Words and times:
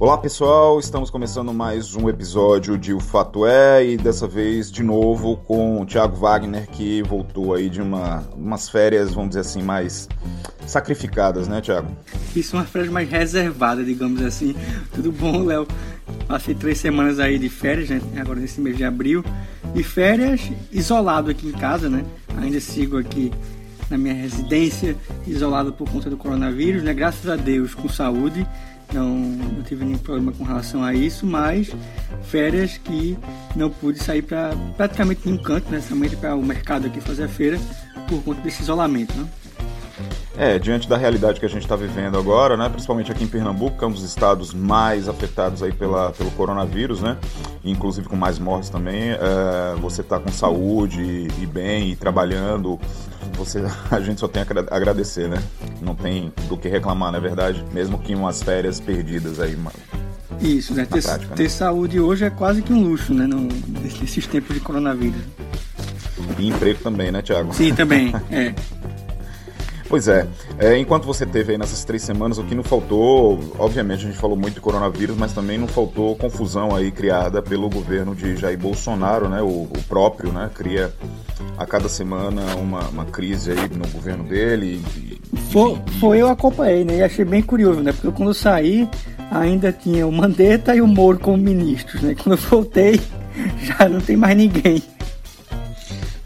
Olá 0.00 0.16
pessoal, 0.16 0.78
estamos 0.78 1.10
começando 1.10 1.52
mais 1.52 1.96
um 1.96 2.08
episódio 2.08 2.78
de 2.78 2.94
O 2.94 3.00
Fato 3.00 3.44
É 3.44 3.84
e 3.84 3.96
dessa 3.96 4.28
vez 4.28 4.70
de 4.70 4.80
novo 4.80 5.38
com 5.38 5.82
o 5.82 5.84
Thiago 5.84 6.14
Wagner 6.14 6.68
que 6.70 7.02
voltou 7.02 7.52
aí 7.52 7.68
de 7.68 7.82
uma, 7.82 8.20
umas 8.36 8.68
férias, 8.68 9.12
vamos 9.12 9.30
dizer 9.30 9.40
assim, 9.40 9.60
mais 9.60 10.08
sacrificadas, 10.64 11.48
né 11.48 11.60
Thiago? 11.60 11.88
Isso, 12.36 12.56
umas 12.56 12.70
férias 12.70 12.92
mais 12.92 13.10
reservadas, 13.10 13.84
digamos 13.84 14.22
assim. 14.22 14.54
Tudo 14.94 15.10
bom, 15.10 15.42
Léo? 15.42 15.66
Passei 16.28 16.54
três 16.54 16.78
semanas 16.78 17.18
aí 17.18 17.36
de 17.36 17.48
férias, 17.48 17.88
né? 17.90 18.00
Agora 18.20 18.38
nesse 18.38 18.60
mês 18.60 18.76
de 18.76 18.84
abril. 18.84 19.24
E 19.74 19.82
férias 19.82 20.48
isolado 20.70 21.28
aqui 21.28 21.48
em 21.48 21.52
casa, 21.52 21.90
né? 21.90 22.04
Ainda 22.40 22.60
sigo 22.60 22.98
aqui 22.98 23.32
na 23.90 23.98
minha 23.98 24.14
residência, 24.14 24.96
isolado 25.26 25.72
por 25.72 25.90
conta 25.90 26.08
do 26.08 26.16
coronavírus, 26.16 26.84
né? 26.84 26.94
Graças 26.94 27.28
a 27.28 27.34
Deus, 27.34 27.74
com 27.74 27.88
saúde 27.88 28.46
não, 28.92 29.08
não 29.08 29.62
tive 29.62 29.84
nenhum 29.84 29.98
problema 29.98 30.32
com 30.32 30.44
relação 30.44 30.82
a 30.82 30.94
isso, 30.94 31.26
mas 31.26 31.74
férias 32.22 32.78
que 32.78 33.16
não 33.54 33.70
pude 33.70 33.98
sair 33.98 34.22
para 34.22 34.50
praticamente 34.76 35.22
nenhum 35.24 35.42
canto, 35.42 35.70
né? 35.70 35.80
Somente 35.80 36.16
para 36.16 36.34
o 36.34 36.42
mercado 36.42 36.86
aqui 36.86 37.00
fazer 37.00 37.24
a 37.24 37.28
feira 37.28 37.58
por 38.08 38.22
conta 38.22 38.40
desse 38.40 38.62
isolamento, 38.62 39.14
né? 39.14 39.28
É, 40.36 40.56
diante 40.56 40.88
da 40.88 40.96
realidade 40.96 41.40
que 41.40 41.46
a 41.46 41.48
gente 41.48 41.62
está 41.62 41.74
vivendo 41.74 42.16
agora, 42.16 42.56
né, 42.56 42.68
principalmente 42.68 43.10
aqui 43.10 43.24
em 43.24 43.26
Pernambuco, 43.26 43.76
que 43.76 43.82
é 43.82 43.88
um 43.88 43.90
dos 43.90 44.04
estados 44.04 44.54
mais 44.54 45.08
afetados 45.08 45.64
aí 45.64 45.72
pela, 45.72 46.12
pelo 46.12 46.30
coronavírus, 46.30 47.02
né, 47.02 47.16
inclusive 47.64 48.08
com 48.08 48.14
mais 48.14 48.38
mortes 48.38 48.70
também, 48.70 49.10
é, 49.10 49.74
você 49.80 50.00
está 50.00 50.20
com 50.20 50.30
saúde 50.30 51.02
e, 51.02 51.42
e 51.42 51.46
bem 51.46 51.90
e 51.90 51.96
trabalhando, 51.96 52.78
você, 53.38 53.62
a 53.90 54.00
gente 54.00 54.20
só 54.20 54.28
tem 54.28 54.42
a 54.42 54.46
agradecer, 54.74 55.28
né? 55.28 55.42
Não 55.80 55.94
tem 55.94 56.32
do 56.48 56.56
que 56.56 56.68
reclamar, 56.68 57.12
na 57.12 57.18
é 57.18 57.20
verdade, 57.20 57.64
mesmo 57.72 57.98
que 57.98 58.14
umas 58.14 58.42
férias 58.42 58.80
perdidas 58.80 59.40
aí, 59.40 59.56
mano. 59.56 59.76
Isso, 60.40 60.74
né? 60.74 60.84
Ter, 60.84 61.02
prática, 61.02 61.34
ter 61.34 61.44
né? 61.44 61.48
saúde 61.48 61.98
hoje 61.98 62.24
é 62.24 62.30
quase 62.30 62.62
que 62.62 62.72
um 62.72 62.82
luxo, 62.82 63.14
né? 63.14 63.26
No, 63.26 63.48
nesses 63.82 64.26
tempos 64.26 64.54
de 64.54 64.60
coronavírus. 64.60 65.20
E 66.38 66.48
emprego 66.48 66.80
também, 66.80 67.10
né, 67.10 67.22
Tiago? 67.22 67.52
Sim, 67.54 67.74
também. 67.74 68.12
É. 68.30 68.54
Pois 69.88 70.06
é. 70.06 70.26
é. 70.58 70.78
Enquanto 70.78 71.04
você 71.04 71.24
teve 71.24 71.52
aí 71.52 71.58
nessas 71.58 71.84
três 71.84 72.02
semanas, 72.02 72.38
o 72.38 72.44
que 72.44 72.54
não 72.54 72.62
faltou, 72.62 73.40
obviamente 73.58 74.04
a 74.04 74.08
gente 74.08 74.18
falou 74.18 74.36
muito 74.36 74.54
de 74.54 74.60
coronavírus, 74.60 75.16
mas 75.16 75.32
também 75.32 75.56
não 75.56 75.66
faltou 75.66 76.14
confusão 76.16 76.76
aí 76.76 76.90
criada 76.90 77.40
pelo 77.40 77.70
governo 77.70 78.14
de 78.14 78.36
Jair 78.36 78.58
Bolsonaro, 78.58 79.28
né? 79.28 79.40
O, 79.40 79.62
o 79.62 79.82
próprio, 79.88 80.30
né? 80.30 80.50
Cria 80.54 80.92
a 81.56 81.64
cada 81.64 81.88
semana 81.88 82.42
uma, 82.56 82.80
uma 82.88 83.04
crise 83.06 83.52
aí 83.52 83.68
no 83.70 83.88
governo 83.88 84.24
dele. 84.24 84.82
E, 84.96 85.18
foi, 85.50 85.80
foi, 85.98 86.18
eu 86.18 86.28
acompanhei, 86.28 86.84
né? 86.84 86.98
E 86.98 87.02
achei 87.02 87.24
bem 87.24 87.42
curioso, 87.42 87.80
né? 87.80 87.92
Porque 87.92 88.10
quando 88.10 88.30
eu 88.30 88.34
saí, 88.34 88.88
ainda 89.30 89.72
tinha 89.72 90.06
o 90.06 90.12
Mandetta 90.12 90.74
e 90.74 90.82
o 90.82 90.86
Moro 90.86 91.18
como 91.18 91.38
ministros, 91.38 92.02
né? 92.02 92.14
Quando 92.14 92.36
eu 92.36 92.42
voltei, 92.48 93.00
já 93.62 93.88
não 93.88 94.00
tem 94.00 94.16
mais 94.16 94.36
ninguém. 94.36 94.82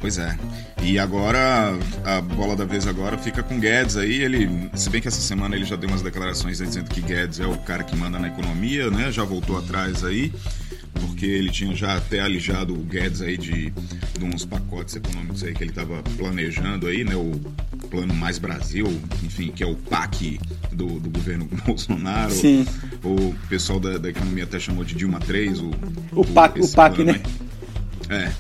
Pois 0.01 0.19
é. 0.19 0.37
E 0.83 0.99
agora, 0.99 1.79
a 2.05 2.21
bola 2.21 2.57
da 2.57 2.65
vez 2.65 2.87
agora 2.89 3.17
fica 3.17 3.43
com 3.43 3.59
Guedes 3.59 3.97
aí. 3.97 4.23
Ele, 4.23 4.69
se 4.75 4.91
bem 4.91 5.01
que 5.01 5.07
essa 5.07 5.21
semana 5.21 5.55
ele 5.55 5.65
já 5.65 5.77
deu 5.77 5.89
umas 5.89 6.03
declarações 6.03 6.59
dizendo 6.59 6.91
que 6.91 7.01
Guedes 7.01 7.39
é 7.39 7.47
o 7.47 7.57
cara 7.59 7.85
que 7.85 7.95
manda 7.95 8.19
na 8.19 8.27
economia, 8.27 8.91
né? 8.91 9.11
Já 9.13 9.23
voltou 9.23 9.57
atrás 9.57 10.05
aí, 10.05 10.33
porque 10.95 11.25
ele 11.25 11.51
tinha 11.51 11.75
já 11.75 11.97
até 11.97 12.21
alijado 12.21 12.75
o 12.75 12.79
Guedes 12.79 13.23
aí 13.23 13.39
de, 13.39 13.71
de 13.71 14.25
uns 14.25 14.45
pacotes 14.45 14.97
econômicos 14.97 15.45
aí 15.45 15.55
que 15.55 15.63
ele 15.63 15.71
estava 15.71 16.03
planejando 16.17 16.89
aí, 16.89 17.05
né? 17.05 17.15
O 17.15 17.41
Plano 17.89 18.13
Mais 18.13 18.39
Brasil, 18.39 18.87
enfim, 19.23 19.53
que 19.53 19.63
é 19.63 19.67
o 19.67 19.77
PAC 19.77 20.41
do, 20.73 20.99
do 20.99 21.11
governo 21.11 21.49
Bolsonaro. 21.65 22.33
Sim. 22.33 22.67
O 23.05 23.33
pessoal 23.49 23.79
da, 23.79 23.99
da 23.99 24.11
economia 24.11 24.45
até 24.45 24.59
chamou 24.59 24.85
de 24.85 24.97
Dilma 24.97 25.21
3, 25.21 25.61
o, 25.61 25.71
o, 26.13 26.21
o 26.23 26.25
PAC, 26.25 26.61
o 26.61 26.69
PAC 26.69 27.05
né? 27.05 27.23
É. 28.09 28.33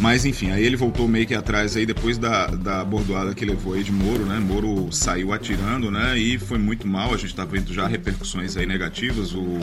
Mas 0.00 0.24
enfim, 0.24 0.50
aí 0.50 0.64
ele 0.64 0.76
voltou 0.76 1.08
meio 1.08 1.26
que 1.26 1.34
atrás 1.34 1.76
aí 1.76 1.84
depois 1.84 2.18
da, 2.18 2.46
da 2.46 2.84
bordoada 2.84 3.34
que 3.34 3.44
levou 3.44 3.74
aí 3.74 3.82
de 3.82 3.90
Moro, 3.90 4.24
né? 4.24 4.38
Moro 4.38 4.92
saiu 4.92 5.32
atirando, 5.32 5.90
né? 5.90 6.16
E 6.16 6.38
foi 6.38 6.58
muito 6.58 6.86
mal. 6.86 7.12
A 7.12 7.16
gente 7.16 7.34
tá 7.34 7.44
vendo 7.44 7.72
já 7.74 7.86
repercussões 7.86 8.56
aí 8.56 8.64
negativas. 8.64 9.34
O, 9.34 9.58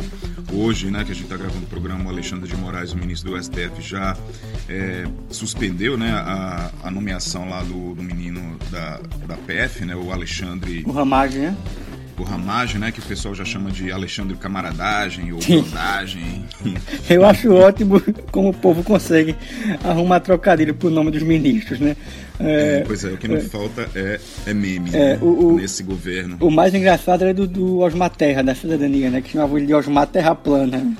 hoje, 0.52 0.92
né, 0.92 1.04
que 1.04 1.12
a 1.12 1.16
gente 1.16 1.28
tá 1.28 1.38
gravando 1.38 1.64
o 1.64 1.68
programa, 1.68 2.06
o 2.06 2.10
Alexandre 2.10 2.50
de 2.50 2.56
Moraes, 2.58 2.92
o 2.92 2.98
ministro 2.98 3.32
do 3.32 3.42
STF, 3.42 3.82
já 3.82 4.18
é, 4.68 5.06
suspendeu, 5.30 5.98
né, 5.98 6.12
a, 6.12 6.72
a 6.84 6.92
nomeação 6.92 7.50
lá 7.50 7.62
do, 7.64 7.96
do 7.96 8.04
menino 8.04 8.58
da, 8.70 9.00
da 9.26 9.38
PF, 9.38 9.86
né? 9.86 9.96
O 9.96 10.12
Alexandre. 10.12 10.84
O 10.86 10.92
Ramagem, 10.92 11.42
né? 11.44 11.58
O 12.18 12.24
Ramagem, 12.24 12.80
né? 12.80 12.92
Que 12.92 13.00
o 13.00 13.04
pessoal 13.04 13.36
já 13.36 13.46
chama 13.46 13.72
de 13.72 13.92
Alexandre 13.92 14.36
Camaradagem 14.38 15.34
ou 15.34 15.40
Brodagem. 15.40 16.46
Eu 17.10 17.26
acho 17.26 17.54
ótimo 17.54 18.02
como 18.32 18.50
o 18.50 18.54
povo 18.54 18.84
consegue 18.84 19.36
arrumar 19.84 20.20
trocadilho 20.20 20.74
pro 20.74 20.90
nome 20.90 21.12
dos 21.12 21.24
ministros, 21.24 21.80
né? 21.80 21.96
É, 22.40 22.80
é, 22.80 22.84
pois 22.86 23.04
é, 23.04 23.10
o 23.10 23.18
que 23.18 23.28
não 23.28 23.38
é, 23.38 23.42
falta 23.42 23.90
é, 23.96 24.20
é 24.46 24.54
meme 24.54 24.90
é, 24.94 25.18
o, 25.22 25.54
o, 25.54 25.56
nesse 25.56 25.84
governo. 25.84 26.38
O 26.40 26.52
mais 26.52 26.74
engraçado 26.74 27.24
era 27.24 27.34
do, 27.34 27.48
do 27.48 27.80
Osmar 27.80 28.10
Terra, 28.10 28.42
da 28.44 28.54
cidadania, 28.54 29.10
né? 29.10 29.22
Que 29.22 29.32
chamava 29.32 29.58
ele 29.58 29.68
de 29.68 29.74
Osmar 29.74 30.08
Terra 30.08 30.36
Plana. 30.36 30.96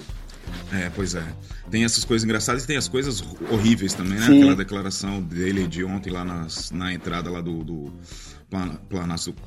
É, 0.76 0.90
pois 0.94 1.16
é. 1.16 1.24
Tem 1.72 1.84
essas 1.84 2.04
coisas 2.04 2.26
engraçadas 2.26 2.64
e 2.64 2.68
tem 2.68 2.76
as 2.76 2.88
coisas 2.88 3.24
horríveis 3.50 3.94
também, 3.94 4.20
né? 4.20 4.26
Sim. 4.26 4.38
Aquela 4.40 4.56
declaração 4.56 5.22
dele 5.22 5.68
de 5.68 5.84
ontem 5.84 6.10
lá 6.10 6.26
nas, 6.26 6.72
na 6.72 6.94
entrada 6.94 7.30
lá 7.30 7.42
do, 7.42 7.64
do 7.64 7.94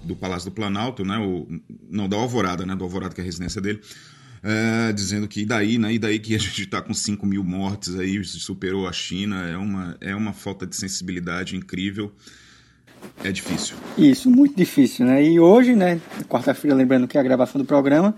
do 0.04 0.16
Palácio 0.16 0.50
do 0.50 0.54
Planalto, 0.54 1.04
né? 1.04 1.18
O, 1.18 1.46
não, 1.88 2.08
da 2.08 2.16
Alvorada, 2.16 2.66
né? 2.66 2.74
Do 2.74 2.84
Alvorada, 2.84 3.14
que 3.14 3.20
é 3.20 3.22
a 3.22 3.24
residência 3.24 3.60
dele. 3.60 3.80
É, 4.42 4.92
dizendo 4.92 5.26
que 5.26 5.42
e 5.42 5.46
daí, 5.46 5.78
né? 5.78 5.92
E 5.92 5.98
daí 5.98 6.18
que 6.18 6.34
a 6.34 6.38
gente 6.38 6.62
está 6.62 6.80
com 6.80 6.94
5 6.94 7.26
mil 7.26 7.44
mortes 7.44 7.98
aí, 7.98 8.22
superou 8.24 8.86
a 8.86 8.92
China. 8.92 9.46
É 9.48 9.56
uma, 9.56 9.96
é 10.00 10.14
uma 10.14 10.32
falta 10.32 10.66
de 10.66 10.76
sensibilidade 10.76 11.56
incrível. 11.56 12.12
É 13.22 13.30
difícil. 13.30 13.76
Isso, 13.96 14.30
muito 14.30 14.56
difícil, 14.56 15.06
né? 15.06 15.24
E 15.24 15.38
hoje, 15.38 15.74
né? 15.74 16.00
Quarta-feira, 16.28 16.76
lembrando 16.76 17.06
que 17.06 17.16
é 17.16 17.20
a 17.20 17.24
gravação 17.24 17.60
do 17.60 17.64
programa, 17.64 18.14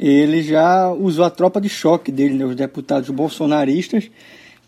ele 0.00 0.42
já 0.42 0.90
usou 0.90 1.26
a 1.26 1.30
tropa 1.30 1.60
de 1.60 1.68
choque 1.68 2.10
dele, 2.10 2.34
né? 2.34 2.46
Os 2.46 2.56
deputados 2.56 3.10
bolsonaristas 3.10 4.10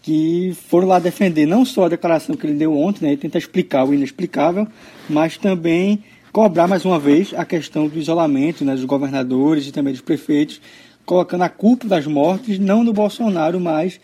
que 0.03 0.54
foram 0.69 0.88
lá 0.88 0.98
defender 0.98 1.47
não 1.47 1.65
só 1.65 1.84
a 1.84 1.88
declaração 1.88 2.37
que 2.37 2.44
ele 2.44 2.54
deu 2.54 2.76
ontem, 2.76 3.04
né, 3.04 3.12
ele 3.12 3.20
tenta 3.20 3.38
explicar 3.38 3.84
o 3.84 3.94
inexplicável, 3.94 4.66
mas 5.09 5.37
também 5.37 6.03
cobrar 6.32 6.66
mais 6.66 6.84
uma 6.84 6.98
vez 6.98 7.32
a 7.34 7.44
questão 7.44 7.87
do 7.87 7.98
isolamento 7.98 8.65
né, 8.65 8.75
dos 8.75 8.84
governadores 8.84 9.69
e 9.69 9.72
também 9.72 9.93
dos 9.93 10.03
prefeitos, 10.03 10.60
colocando 11.06 11.43
a 11.43 11.49
culpa 11.49 11.87
das 11.87 12.04
mortes 12.04 12.59
não 12.59 12.82
no 12.82 12.93
Bolsonaro, 12.93 13.60
mas 13.60 14.00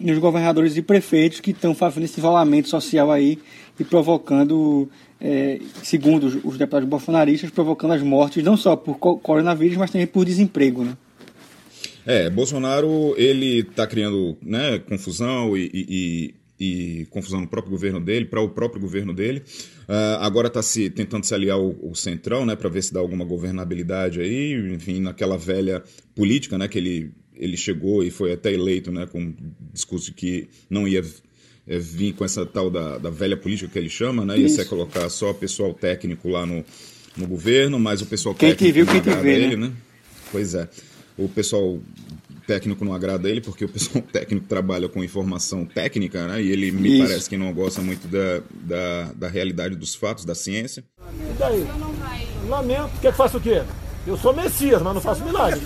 nos 0.00 0.18
governadores 0.18 0.76
e 0.76 0.82
prefeitos 0.82 1.40
que 1.40 1.50
estão 1.50 1.74
fazendo 1.74 2.04
esse 2.04 2.18
isolamento 2.18 2.68
social 2.68 3.10
aí 3.10 3.38
e 3.78 3.84
provocando, 3.84 4.88
é, 5.20 5.60
segundo 5.82 6.26
os, 6.26 6.38
os 6.44 6.58
deputados 6.58 6.88
bolsonaristas, 6.88 7.50
provocando 7.50 7.94
as 7.94 8.02
mortes 8.02 8.42
não 8.44 8.56
só 8.56 8.76
por 8.76 8.96
coronavírus, 8.98 9.76
mas 9.76 9.90
também 9.90 10.06
por 10.06 10.24
desemprego. 10.24 10.84
Né? 10.84 10.96
É, 12.06 12.30
Bolsonaro, 12.30 13.14
ele 13.18 13.60
está 13.60 13.86
criando 13.86 14.36
né, 14.40 14.78
confusão 14.78 15.56
e, 15.56 15.70
e, 15.74 16.34
e, 16.58 17.06
confusão 17.10 17.40
no 17.42 17.46
próprio 17.46 17.70
governo 17.70 18.00
dele, 18.00 18.24
para 18.24 18.40
o 18.40 18.48
próprio 18.48 18.80
governo 18.80 19.12
dele. 19.12 19.42
Uh, 19.88 20.16
agora 20.20 20.48
está 20.48 20.62
se 20.62 20.88
tentando 20.88 21.24
se 21.24 21.34
aliar 21.34 21.58
ao, 21.58 21.74
ao 21.82 21.94
centrão, 21.94 22.46
né, 22.46 22.56
para 22.56 22.70
ver 22.70 22.82
se 22.82 22.94
dá 22.94 23.00
alguma 23.00 23.24
governabilidade 23.24 24.20
aí, 24.20 24.54
enfim, 24.74 25.00
naquela 25.00 25.36
velha 25.36 25.82
política, 26.14 26.56
né, 26.56 26.66
que 26.66 26.78
ele, 26.78 27.10
ele 27.38 27.56
chegou 27.56 28.02
e 28.02 28.10
foi 28.10 28.32
até 28.32 28.52
eleito, 28.52 28.90
né, 28.90 29.06
com 29.06 29.32
discurso 29.72 30.06
de 30.06 30.12
que 30.12 30.48
não 30.68 30.88
ia 30.88 31.02
é, 31.66 31.78
vir 31.78 32.12
com 32.14 32.24
essa 32.24 32.44
tal 32.44 32.70
da, 32.70 32.98
da 32.98 33.10
velha 33.10 33.36
política 33.36 33.70
que 33.70 33.78
ele 33.78 33.88
chama, 33.88 34.24
né, 34.24 34.38
ia 34.38 34.48
ser 34.48 34.64
colocar 34.66 35.08
só 35.08 35.32
pessoal 35.32 35.72
técnico 35.72 36.28
lá 36.28 36.44
no, 36.44 36.64
no 37.16 37.26
governo, 37.26 37.78
mas 37.78 38.02
o 38.02 38.06
pessoal 38.06 38.34
quem 38.34 38.50
técnico 38.50 38.72
te 38.72 38.72
viu, 38.72 38.86
quem 38.86 39.00
te 39.00 39.22
vê, 39.22 39.34
ele, 39.34 39.56
né? 39.56 39.68
né? 39.68 39.72
Pois 40.30 40.54
é 40.54 40.68
o 41.18 41.28
pessoal 41.28 41.80
técnico 42.46 42.84
não 42.84 42.94
agrada 42.94 43.28
ele, 43.28 43.40
porque 43.40 43.64
o 43.64 43.68
pessoal 43.68 44.02
técnico 44.10 44.46
trabalha 44.46 44.88
com 44.88 45.02
informação 45.02 45.66
técnica, 45.66 46.26
né? 46.28 46.40
E 46.40 46.50
ele 46.50 46.70
me 46.70 46.96
Isso. 46.96 47.06
parece 47.06 47.28
que 47.28 47.36
não 47.36 47.52
gosta 47.52 47.82
muito 47.82 48.06
da, 48.06 48.40
da, 48.52 49.12
da, 49.14 49.28
realidade 49.28 49.74
dos 49.74 49.94
fatos, 49.94 50.24
da 50.24 50.34
ciência. 50.34 50.84
E 50.98 51.38
daí? 51.38 51.66
Lamento. 52.48 52.90
Quer 53.02 53.10
que 53.10 53.18
faça 53.18 53.36
o 53.36 53.40
quê? 53.40 53.62
Eu 54.06 54.16
sou 54.16 54.32
Messias, 54.32 54.80
mas 54.80 54.94
não 54.94 55.00
faço 55.00 55.24
milagre. 55.24 55.60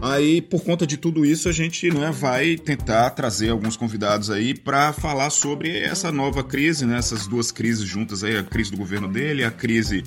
Aí, 0.00 0.42
por 0.42 0.62
conta 0.62 0.86
de 0.86 0.98
tudo 0.98 1.24
isso, 1.24 1.48
a 1.48 1.52
gente 1.52 1.90
né, 1.90 2.10
vai 2.12 2.56
tentar 2.56 3.08
trazer 3.10 3.48
alguns 3.48 3.74
convidados 3.74 4.30
aí 4.30 4.54
para 4.54 4.92
falar 4.92 5.30
sobre 5.30 5.78
essa 5.78 6.12
nova 6.12 6.44
crise, 6.44 6.84
né, 6.84 6.98
essas 6.98 7.26
duas 7.26 7.50
crises 7.50 7.86
juntas 7.88 8.22
aí, 8.22 8.36
a 8.36 8.42
crise 8.42 8.70
do 8.70 8.76
governo 8.76 9.08
dele, 9.08 9.44
a 9.44 9.50
crise 9.50 10.04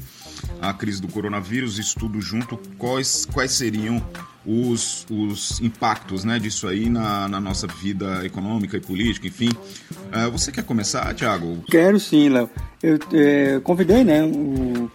a 0.61 0.73
crise 0.73 1.01
do 1.01 1.07
coronavírus, 1.07 1.79
isso 1.79 1.97
tudo 1.97 2.21
junto, 2.21 2.59
quais, 2.77 3.25
quais 3.25 3.51
seriam 3.51 4.03
os, 4.45 5.05
os 5.09 5.59
impactos 5.61 6.23
né, 6.23 6.39
disso 6.39 6.67
aí 6.67 6.89
na, 6.89 7.27
na 7.27 7.39
nossa 7.39 7.67
vida 7.67 8.25
econômica 8.25 8.77
e 8.77 8.79
política, 8.79 9.27
enfim. 9.27 9.49
Uh, 9.49 10.31
você 10.31 10.51
quer 10.51 10.63
começar, 10.63 11.13
Thiago? 11.13 11.63
Quero 11.69 11.99
sim, 11.99 12.29
Léo. 12.29 12.49
Eu 12.81 12.99
é, 13.13 13.59
convidei 13.61 14.03
né, 14.03 14.23
o 14.23 14.89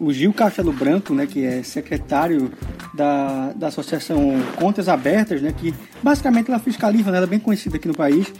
o 0.00 0.12
Gil 0.12 0.32
Castelo 0.32 0.72
Branco, 0.72 1.14
né, 1.14 1.26
que 1.26 1.44
é 1.44 1.62
secretário 1.62 2.50
da, 2.94 3.52
da 3.52 3.68
Associação 3.68 4.32
Contas 4.56 4.88
Abertas, 4.88 5.42
né, 5.42 5.54
que 5.56 5.74
basicamente 6.02 6.50
ela 6.50 6.58
fiscaliza, 6.58 7.10
né, 7.10 7.18
ela 7.18 7.26
é 7.26 7.28
bem 7.28 7.38
conhecida 7.38 7.76
aqui 7.76 7.86
no 7.86 7.94
país, 7.94 8.32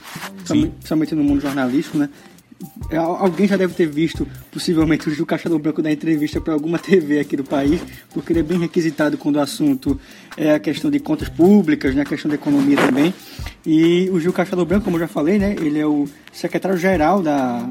principalmente 0.49 1.15
no 1.15 1.23
mundo 1.23 1.43
jornalístico, 1.43 1.99
né, 1.99 2.09
é, 2.91 2.97
Alguém 2.97 3.47
já 3.47 3.57
deve 3.57 3.73
ter 3.73 3.87
visto, 3.87 4.27
possivelmente, 4.51 5.09
o 5.09 5.15
Gil 5.15 5.25
Castelo 5.25 5.59
Branco 5.59 5.81
dar 5.81 5.91
entrevista 5.91 6.41
para 6.41 6.53
alguma 6.53 6.79
TV 6.79 7.21
aqui 7.21 7.37
do 7.37 7.45
país, 7.45 7.81
porque 8.13 8.33
ele 8.33 8.41
é 8.41 8.43
bem 8.43 8.59
requisitado 8.59 9.17
quando 9.17 9.37
o 9.37 9.41
assunto 9.41 9.99
é 10.37 10.55
a 10.55 10.59
questão 10.59 10.91
de 10.91 10.99
contas 10.99 11.29
públicas, 11.29 11.95
né, 11.95 12.03
a 12.03 12.05
questão 12.05 12.29
da 12.29 12.35
economia 12.35 12.77
também. 12.77 13.15
E 13.65 14.11
o 14.11 14.21
Gil 14.21 14.33
Castelo 14.33 14.65
Branco, 14.65 14.85
como 14.85 14.97
eu 14.97 15.01
já 15.01 15.09
falei, 15.09 15.39
né, 15.39 15.55
ele 15.59 15.79
é 15.79 15.87
o 15.87 16.06
secretário-geral 16.33 17.23
da, 17.23 17.67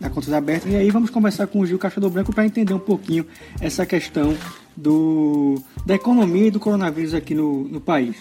da 0.00 0.10
Contas 0.10 0.32
Abertas. 0.32 0.70
E 0.70 0.76
aí 0.76 0.90
vamos 0.90 1.10
conversar 1.10 1.46
com 1.46 1.60
o 1.60 1.66
Gil 1.66 1.78
Castelo 1.78 2.10
Branco 2.10 2.32
para 2.32 2.46
entender 2.46 2.74
um 2.74 2.78
pouquinho 2.78 3.26
essa 3.60 3.84
questão 3.84 4.36
do, 4.76 5.62
da 5.84 5.94
economia 5.94 6.46
e 6.46 6.50
do 6.50 6.60
coronavírus 6.60 7.14
aqui 7.14 7.34
no, 7.34 7.64
no 7.64 7.80
país. 7.80 8.16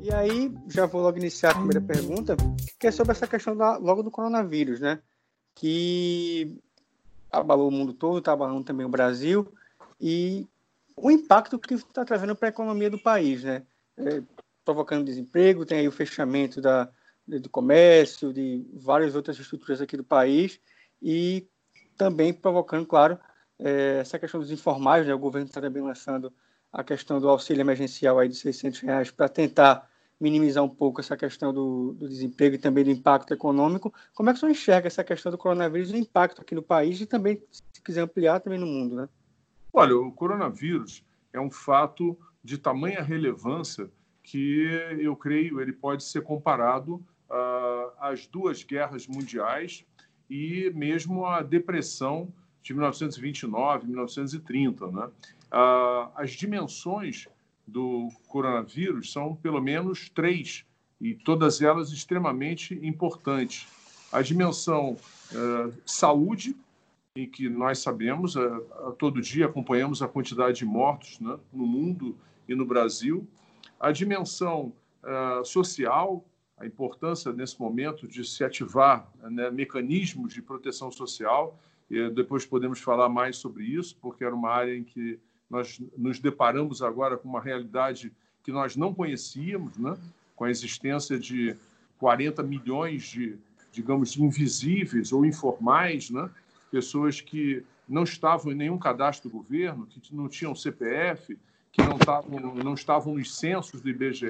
E 0.00 0.12
aí, 0.12 0.54
já 0.68 0.86
vou 0.86 1.02
logo 1.02 1.18
iniciar 1.18 1.50
a 1.50 1.54
primeira 1.54 1.82
pergunta, 1.82 2.34
que 2.80 2.86
é 2.86 2.90
sobre 2.90 3.12
essa 3.12 3.26
questão 3.26 3.54
da, 3.54 3.76
logo 3.76 4.02
do 4.02 4.10
coronavírus, 4.10 4.80
né? 4.80 5.00
Que 5.54 6.56
abalou 7.30 7.68
o 7.68 7.70
mundo 7.70 7.92
todo, 7.92 8.18
está 8.18 8.32
abalando 8.32 8.64
também 8.64 8.86
o 8.86 8.90
Brasil, 8.90 9.52
e 10.00 10.46
o 11.02 11.10
impacto 11.10 11.58
que 11.58 11.74
está 11.74 12.04
trazendo 12.04 12.34
para 12.34 12.48
a 12.48 12.50
economia 12.50 12.90
do 12.90 12.98
país, 12.98 13.42
né? 13.44 13.62
É, 13.96 14.22
provocando 14.64 15.04
desemprego, 15.04 15.66
tem 15.66 15.78
aí 15.78 15.88
o 15.88 15.92
fechamento 15.92 16.60
da, 16.60 16.88
do 17.26 17.48
comércio, 17.48 18.32
de 18.32 18.66
várias 18.74 19.14
outras 19.14 19.38
estruturas 19.38 19.80
aqui 19.80 19.96
do 19.96 20.04
país, 20.04 20.60
e 21.00 21.48
também 21.96 22.32
provocando, 22.32 22.86
claro, 22.86 23.18
é, 23.58 23.98
essa 24.00 24.18
questão 24.18 24.40
dos 24.40 24.50
informais, 24.50 25.06
né? 25.06 25.14
O 25.14 25.18
governo 25.18 25.46
está 25.46 25.60
também 25.60 25.82
lançando 25.82 26.32
a 26.72 26.84
questão 26.84 27.20
do 27.20 27.28
auxílio 27.28 27.60
emergencial 27.60 28.18
aí 28.18 28.28
de 28.28 28.36
600 28.36 28.80
reais 28.80 29.10
para 29.10 29.28
tentar 29.28 29.88
minimizar 30.20 30.64
um 30.64 30.68
pouco 30.68 31.00
essa 31.00 31.16
questão 31.16 31.52
do, 31.52 31.94
do, 31.94 32.08
desemprego 32.08 32.56
e 32.56 32.58
também 32.58 32.84
do 32.84 32.90
impacto 32.90 33.32
econômico. 33.32 33.92
Como 34.14 34.28
é 34.28 34.32
que 34.32 34.40
você 34.40 34.50
enxerga 34.50 34.88
essa 34.88 35.04
questão 35.04 35.30
do 35.30 35.38
coronavírus 35.38 35.90
e 35.90 35.94
o 35.94 35.96
impacto 35.96 36.42
aqui 36.42 36.54
no 36.54 36.62
país 36.62 37.00
e 37.00 37.06
também, 37.06 37.42
se 37.50 37.62
quiser 37.82 38.02
ampliar, 38.02 38.40
também 38.40 38.58
no 38.58 38.66
mundo, 38.66 38.96
né? 38.96 39.08
Olha, 39.78 39.96
o 39.96 40.10
coronavírus 40.10 41.04
é 41.32 41.38
um 41.38 41.48
fato 41.48 42.18
de 42.42 42.58
tamanha 42.58 43.00
relevância 43.00 43.88
que 44.24 44.66
eu 44.98 45.14
creio 45.14 45.60
ele 45.60 45.72
pode 45.72 46.02
ser 46.02 46.22
comparado 46.22 46.94
uh, 46.94 47.92
às 48.00 48.26
duas 48.26 48.64
guerras 48.64 49.06
mundiais 49.06 49.84
e 50.28 50.68
mesmo 50.74 51.24
à 51.24 51.42
depressão 51.42 52.26
de 52.60 52.74
1929, 52.74 53.86
1930, 53.86 54.86
né? 54.88 55.04
Uh, 55.06 56.10
as 56.16 56.32
dimensões 56.32 57.28
do 57.64 58.08
coronavírus 58.26 59.12
são 59.12 59.36
pelo 59.36 59.60
menos 59.60 60.08
três, 60.08 60.64
e 61.00 61.14
todas 61.14 61.62
elas 61.62 61.92
extremamente 61.92 62.74
importantes. 62.82 63.68
A 64.10 64.22
dimensão 64.22 64.96
uh, 65.30 65.72
saúde, 65.86 66.56
em 67.16 67.28
que 67.28 67.48
nós 67.48 67.78
sabemos, 67.78 68.36
uh, 68.36 68.92
todo 68.98 69.20
dia 69.20 69.46
acompanhamos 69.46 70.02
a 70.02 70.08
quantidade 70.08 70.58
de 70.58 70.64
mortos 70.64 71.18
né, 71.20 71.38
no 71.52 71.66
mundo 71.66 72.16
e 72.48 72.54
no 72.54 72.64
Brasil. 72.64 73.26
A 73.80 73.90
dimensão 73.90 74.72
uh, 75.02 75.44
social, 75.44 76.24
a 76.56 76.66
importância 76.66 77.32
nesse 77.32 77.58
momento 77.60 78.06
de 78.06 78.24
se 78.24 78.44
ativar 78.44 79.08
né, 79.22 79.50
mecanismos 79.50 80.32
de 80.32 80.42
proteção 80.42 80.90
social. 80.90 81.58
E 81.90 82.10
depois 82.10 82.44
podemos 82.44 82.80
falar 82.80 83.08
mais 83.08 83.36
sobre 83.36 83.64
isso, 83.64 83.96
porque 84.00 84.22
era 84.24 84.34
uma 84.34 84.50
área 84.50 84.76
em 84.76 84.84
que 84.84 85.18
nós 85.48 85.80
nos 85.96 86.18
deparamos 86.18 86.82
agora 86.82 87.16
com 87.16 87.28
uma 87.28 87.40
realidade 87.40 88.12
que 88.44 88.52
nós 88.52 88.76
não 88.76 88.92
conhecíamos, 88.92 89.76
né? 89.78 89.96
com 90.36 90.44
a 90.44 90.50
existência 90.50 91.18
de 91.18 91.56
40 91.98 92.42
milhões 92.42 93.04
de, 93.04 93.36
digamos, 93.72 94.16
invisíveis 94.16 95.12
ou 95.12 95.26
informais, 95.26 96.10
né? 96.10 96.30
Pessoas 96.70 97.20
que 97.20 97.64
não 97.88 98.02
estavam 98.02 98.52
em 98.52 98.54
nenhum 98.54 98.78
cadastro 98.78 99.28
do 99.28 99.36
governo, 99.36 99.86
que 99.86 100.14
não 100.14 100.28
tinham 100.28 100.54
CPF, 100.54 101.38
que 101.72 101.82
não 101.82 101.96
estavam, 101.96 102.40
não 102.40 102.74
estavam 102.74 103.14
nos 103.14 103.36
censos 103.36 103.80
do 103.80 103.88
IBGE, 103.88 104.26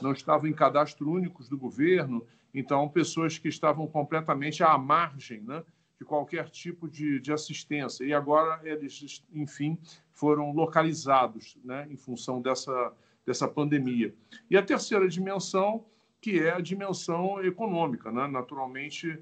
não 0.00 0.12
estavam 0.12 0.48
em 0.48 0.52
cadastro 0.52 1.10
únicos 1.10 1.48
do 1.48 1.56
governo, 1.56 2.26
então 2.54 2.88
pessoas 2.88 3.38
que 3.38 3.48
estavam 3.48 3.86
completamente 3.86 4.62
à 4.62 4.76
margem 4.78 5.40
né, 5.42 5.62
de 5.98 6.04
qualquer 6.04 6.48
tipo 6.48 6.88
de, 6.88 7.20
de 7.20 7.32
assistência. 7.32 8.04
E 8.04 8.14
agora 8.14 8.60
eles, 8.64 9.22
enfim, 9.32 9.78
foram 10.12 10.52
localizados 10.52 11.58
né, 11.64 11.86
em 11.90 11.96
função 11.96 12.40
dessa, 12.40 12.92
dessa 13.26 13.48
pandemia. 13.48 14.14
E 14.50 14.56
a 14.56 14.62
terceira 14.62 15.08
dimensão, 15.08 15.84
que 16.20 16.38
é 16.38 16.52
a 16.52 16.60
dimensão 16.60 17.44
econômica, 17.44 18.10
né? 18.10 18.26
naturalmente 18.26 19.18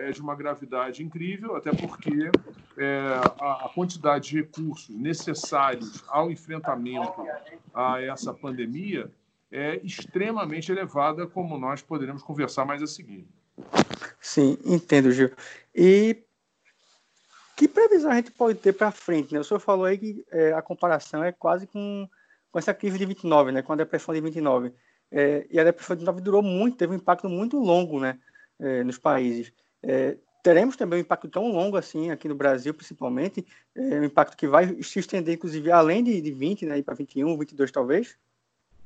é 0.00 0.10
de 0.10 0.20
uma 0.20 0.34
gravidade 0.34 1.02
incrível, 1.02 1.54
até 1.54 1.70
porque 1.70 2.30
é, 2.76 3.20
a 3.40 3.70
quantidade 3.72 4.30
de 4.30 4.36
recursos 4.36 4.88
necessários 4.88 6.02
ao 6.08 6.30
enfrentamento 6.30 7.24
a 7.72 8.00
essa 8.02 8.34
pandemia 8.34 9.10
é 9.50 9.76
extremamente 9.84 10.72
elevada, 10.72 11.26
como 11.26 11.58
nós 11.58 11.82
poderemos 11.82 12.22
conversar 12.22 12.64
mais 12.64 12.82
a 12.82 12.86
seguir. 12.86 13.26
Sim, 14.20 14.58
entendo, 14.64 15.12
Gil. 15.12 15.30
E 15.74 16.16
que 17.54 17.68
previsão 17.68 18.10
a 18.10 18.16
gente 18.16 18.30
pode 18.30 18.58
ter 18.58 18.72
para 18.72 18.90
frente? 18.90 19.34
Né? 19.34 19.40
O 19.40 19.44
senhor 19.44 19.60
falou 19.60 19.84
aí 19.84 19.98
que 19.98 20.24
é, 20.32 20.52
a 20.54 20.62
comparação 20.62 21.22
é 21.22 21.30
quase 21.30 21.66
com, 21.66 22.08
com 22.50 22.58
essa 22.58 22.72
crise 22.72 22.98
de 22.98 23.04
29, 23.04 23.52
né? 23.52 23.62
com 23.62 23.72
a 23.74 23.76
depressão 23.76 24.14
de 24.14 24.20
29. 24.20 24.72
É, 25.10 25.46
e 25.50 25.60
a 25.60 25.64
depressão 25.64 25.94
de 25.94 26.00
29 26.00 26.20
durou 26.22 26.42
muito, 26.42 26.78
teve 26.78 26.94
um 26.94 26.96
impacto 26.96 27.28
muito 27.28 27.58
longo 27.58 28.00
né? 28.00 28.18
É, 28.64 28.84
nos 28.84 28.96
países. 28.96 29.52
É, 29.82 30.16
teremos 30.40 30.76
também 30.76 31.00
um 31.00 31.02
impacto 31.02 31.28
tão 31.28 31.50
longo 31.50 31.76
assim 31.76 32.10
aqui 32.10 32.28
no 32.28 32.34
Brasil, 32.36 32.72
principalmente, 32.72 33.44
é, 33.74 34.00
um 34.00 34.04
impacto 34.04 34.36
que 34.36 34.46
vai 34.46 34.80
se 34.80 35.00
estender, 35.00 35.34
inclusive, 35.34 35.72
além 35.72 36.04
de, 36.04 36.20
de 36.20 36.30
20, 36.30 36.66
né, 36.66 36.80
para 36.80 36.94
21, 36.94 37.36
22 37.36 37.72
talvez? 37.72 38.16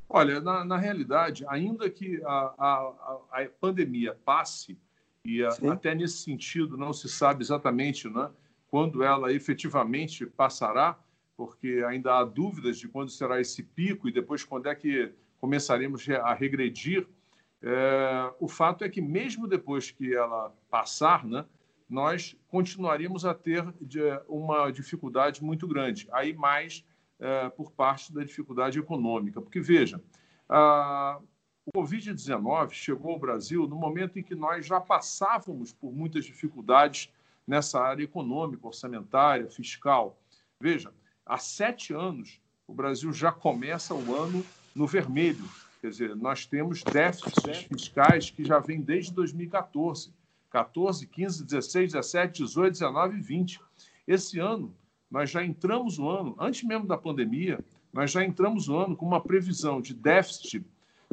Olha, 0.09 0.41
na, 0.41 0.65
na 0.65 0.79
realidade, 0.79 1.45
ainda 1.49 1.91
que 1.91 2.23
a, 2.25 2.55
a, 2.59 3.19
a 3.33 3.49
pandemia 3.61 4.17
passe, 4.25 4.79
e 5.25 5.45
a, 5.45 5.49
até 5.73 5.95
nesse 5.95 6.19
sentido 6.19 6.77
não 6.77 6.93
se 6.93 7.09
sabe 7.09 7.43
exatamente 7.43 8.09
né, 8.09 8.31
quando 8.69 9.03
ela 9.03 9.33
efetivamente 9.33 10.25
passará, 10.25 10.99
porque 11.37 11.85
ainda 11.87 12.19
há 12.19 12.25
dúvidas 12.25 12.79
de 12.79 12.89
quando 12.89 13.11
será 13.11 13.41
esse 13.41 13.63
pico 13.63 14.09
e 14.09 14.13
depois 14.13 14.43
quando 14.43 14.69
é 14.69 14.75
que 14.75 15.13
começaremos 15.39 16.09
a 16.09 16.33
regredir. 16.33 17.07
É, 17.63 18.33
o 18.39 18.49
fato 18.49 18.85
é 18.85 18.89
que, 18.89 19.01
mesmo 19.01 19.47
depois 19.47 19.91
que 19.91 20.15
ela 20.15 20.55
passar, 20.71 21.25
né, 21.25 21.45
nós 21.89 22.37
continuaríamos 22.49 23.25
a 23.25 23.35
ter 23.35 23.65
uma 24.29 24.71
dificuldade 24.71 25.43
muito 25.43 25.67
grande. 25.67 26.09
Aí, 26.13 26.35
mais 26.35 26.85
é, 27.19 27.49
por 27.51 27.73
parte 27.73 28.13
da 28.13 28.23
dificuldade 28.23 28.79
econômica. 28.79 29.41
Porque, 29.41 29.61
veja, 29.61 30.03
a, 30.49 31.21
o 31.65 31.81
Covid-19 31.81 32.71
chegou 32.71 33.13
ao 33.13 33.19
Brasil 33.19 33.67
no 33.67 33.77
momento 33.77 34.19
em 34.19 34.23
que 34.23 34.35
nós 34.35 34.67
já 34.67 34.81
passávamos 34.81 35.73
por 35.73 35.93
muitas 35.93 36.25
dificuldades 36.25 37.13
nessa 37.47 37.81
área 37.81 38.03
econômica, 38.03 38.67
orçamentária, 38.67 39.49
fiscal. 39.49 40.19
Veja, 40.61 40.93
há 41.25 41.39
sete 41.39 41.93
anos 41.95 42.41
o 42.67 42.75
Brasil 42.75 43.13
já 43.13 43.31
começa 43.31 43.95
o 43.95 44.15
ano 44.15 44.45
no 44.75 44.87
vermelho. 44.87 45.45
Quer 45.87 45.91
dizer, 45.91 46.17
nós 46.17 46.45
temos 46.45 46.83
déficits 46.83 47.59
fiscais 47.69 48.29
que 48.29 48.45
já 48.45 48.59
vêm 48.59 48.81
desde 48.81 49.13
2014. 49.13 50.13
14, 50.51 51.07
15, 51.07 51.45
16, 51.45 51.93
17, 51.93 52.43
18, 52.43 52.73
19 52.73 53.17
e 53.17 53.21
20. 53.21 53.61
Esse 54.05 54.41
ano, 54.41 54.75
nós 55.09 55.31
já 55.31 55.45
entramos 55.45 55.97
no 55.97 56.11
ano, 56.11 56.35
antes 56.41 56.65
mesmo 56.65 56.89
da 56.89 56.99
pandemia, 56.99 57.65
nós 57.93 58.11
já 58.11 58.25
entramos 58.25 58.67
no 58.67 58.77
ano 58.77 58.97
com 58.97 59.07
uma 59.07 59.21
previsão 59.21 59.81
de 59.81 59.95
déficit 59.95 60.67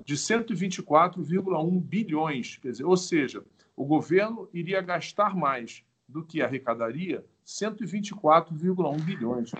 de 0.04 0.16
124,1 0.16 1.80
bilhões. 1.80 2.58
Quer 2.58 2.72
dizer, 2.72 2.86
ou 2.86 2.98
seja, 2.98 3.46
o 3.76 3.86
governo 3.86 4.50
iria 4.52 4.82
gastar 4.82 5.36
mais 5.36 5.84
do 6.08 6.24
que 6.24 6.42
arrecadaria 6.42 7.24
124,1 7.46 9.02
bilhões. 9.02 9.52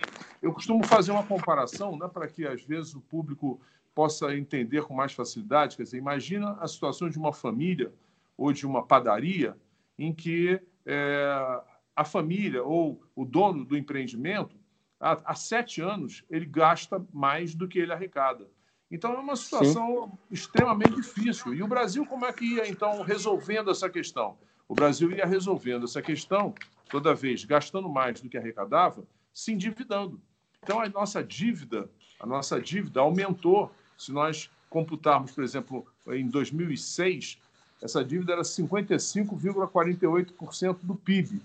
Eu 0.42 0.52
costumo 0.52 0.82
fazer 0.82 1.12
uma 1.12 1.24
comparação 1.24 1.96
né, 1.96 2.08
para 2.08 2.26
que, 2.26 2.44
às 2.44 2.64
vezes, 2.64 2.96
o 2.96 3.00
público 3.00 3.60
possa 3.94 4.36
entender 4.36 4.82
com 4.82 4.94
mais 4.94 5.12
facilidade. 5.12 5.76
Quer 5.76 5.84
dizer, 5.84 5.98
imagina 5.98 6.52
a 6.60 6.66
situação 6.66 7.08
de 7.08 7.18
uma 7.18 7.32
família 7.32 7.92
ou 8.36 8.52
de 8.52 8.66
uma 8.66 8.84
padaria 8.84 9.56
em 9.98 10.12
que 10.12 10.60
é, 10.84 11.62
a 11.94 12.04
família 12.04 12.62
ou 12.62 13.02
o 13.14 13.24
dono 13.24 13.64
do 13.64 13.76
empreendimento, 13.76 14.56
há, 14.98 15.20
há 15.24 15.34
sete 15.34 15.80
anos, 15.80 16.24
ele 16.28 16.46
gasta 16.46 17.04
mais 17.12 17.54
do 17.54 17.68
que 17.68 17.78
ele 17.78 17.92
arrecada. 17.92 18.48
Então 18.90 19.12
é 19.12 19.18
uma 19.18 19.36
situação 19.36 20.08
Sim. 20.08 20.18
extremamente 20.30 20.96
difícil. 20.96 21.54
E 21.54 21.62
o 21.62 21.68
Brasil, 21.68 22.04
como 22.06 22.26
é 22.26 22.32
que 22.32 22.56
ia, 22.56 22.68
então, 22.68 23.02
resolvendo 23.02 23.70
essa 23.70 23.88
questão? 23.88 24.36
O 24.68 24.74
Brasil 24.74 25.10
ia 25.12 25.26
resolvendo 25.26 25.84
essa 25.84 26.00
questão, 26.00 26.54
toda 26.90 27.14
vez 27.14 27.44
gastando 27.44 27.88
mais 27.88 28.20
do 28.20 28.28
que 28.28 28.36
arrecadava, 28.36 29.06
se 29.32 29.52
endividando. 29.52 30.20
Então 30.62 30.80
a 30.80 30.88
nossa 30.88 31.22
dívida, 31.22 31.90
a 32.18 32.26
nossa 32.26 32.60
dívida 32.60 33.00
aumentou. 33.00 33.70
Se 33.96 34.12
nós 34.12 34.50
computarmos, 34.68 35.32
por 35.32 35.42
exemplo, 35.44 35.86
em 36.08 36.28
2006, 36.28 37.38
essa 37.80 38.04
dívida 38.04 38.32
era 38.32 38.42
55,48% 38.42 40.78
do 40.82 40.94
PIB. 40.94 41.40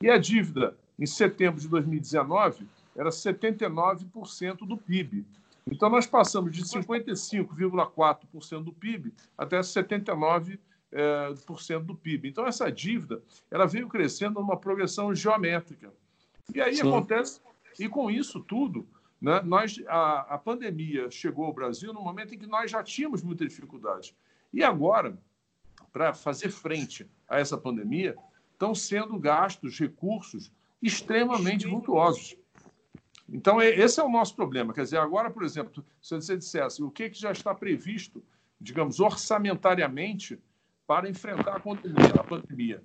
E 0.00 0.08
a 0.10 0.16
dívida 0.18 0.74
em 0.98 1.06
setembro 1.06 1.60
de 1.60 1.68
2019 1.68 2.66
era 2.94 3.10
79% 3.10 4.66
do 4.66 4.76
PIB. 4.76 5.24
Então, 5.66 5.88
nós 5.88 6.06
passamos 6.06 6.52
de 6.52 6.62
55,4% 6.62 8.62
do 8.62 8.72
PIB 8.72 9.14
até 9.38 9.58
79% 9.60 10.58
é, 10.92 11.32
do 11.80 11.94
PIB. 11.94 12.28
Então, 12.28 12.46
essa 12.46 12.70
dívida 12.70 13.22
ela 13.50 13.66
veio 13.66 13.88
crescendo 13.88 14.40
numa 14.40 14.56
progressão 14.56 15.14
geométrica. 15.14 15.90
E 16.54 16.60
aí 16.60 16.76
Sim. 16.76 16.88
acontece, 16.88 17.40
e 17.78 17.88
com 17.88 18.10
isso 18.10 18.40
tudo, 18.40 18.86
né, 19.22 19.40
nós, 19.42 19.80
a, 19.86 20.34
a 20.34 20.38
pandemia 20.38 21.08
chegou 21.08 21.44
ao 21.44 21.52
Brasil 21.54 21.92
no 21.92 22.02
momento 22.02 22.34
em 22.34 22.38
que 22.38 22.46
nós 22.46 22.68
já 22.68 22.82
tínhamos 22.82 23.22
muita 23.22 23.46
dificuldade. 23.46 24.16
E 24.52 24.64
agora, 24.64 25.16
para 25.92 26.12
fazer 26.12 26.50
frente 26.50 27.08
a 27.28 27.38
essa 27.38 27.56
pandemia, 27.56 28.16
estão 28.52 28.74
sendo 28.74 29.16
gastos 29.20 29.78
recursos 29.78 30.50
extremamente 30.82 31.68
vultuosos. 31.68 32.36
Então, 33.28 33.62
esse 33.62 34.00
é 34.00 34.02
o 34.02 34.10
nosso 34.10 34.34
problema. 34.34 34.74
Quer 34.74 34.82
dizer, 34.82 34.98
agora, 34.98 35.30
por 35.30 35.44
exemplo, 35.44 35.84
se 36.02 36.16
você 36.16 36.36
dissesse 36.36 36.82
o 36.82 36.90
que, 36.90 37.08
que 37.08 37.18
já 37.18 37.30
está 37.30 37.54
previsto, 37.54 38.24
digamos, 38.60 38.98
orçamentariamente 38.98 40.36
para 40.84 41.08
enfrentar 41.08 41.56
a 41.56 41.60
pandemia, 41.60 42.14
a 42.18 42.24
pandemia. 42.24 42.82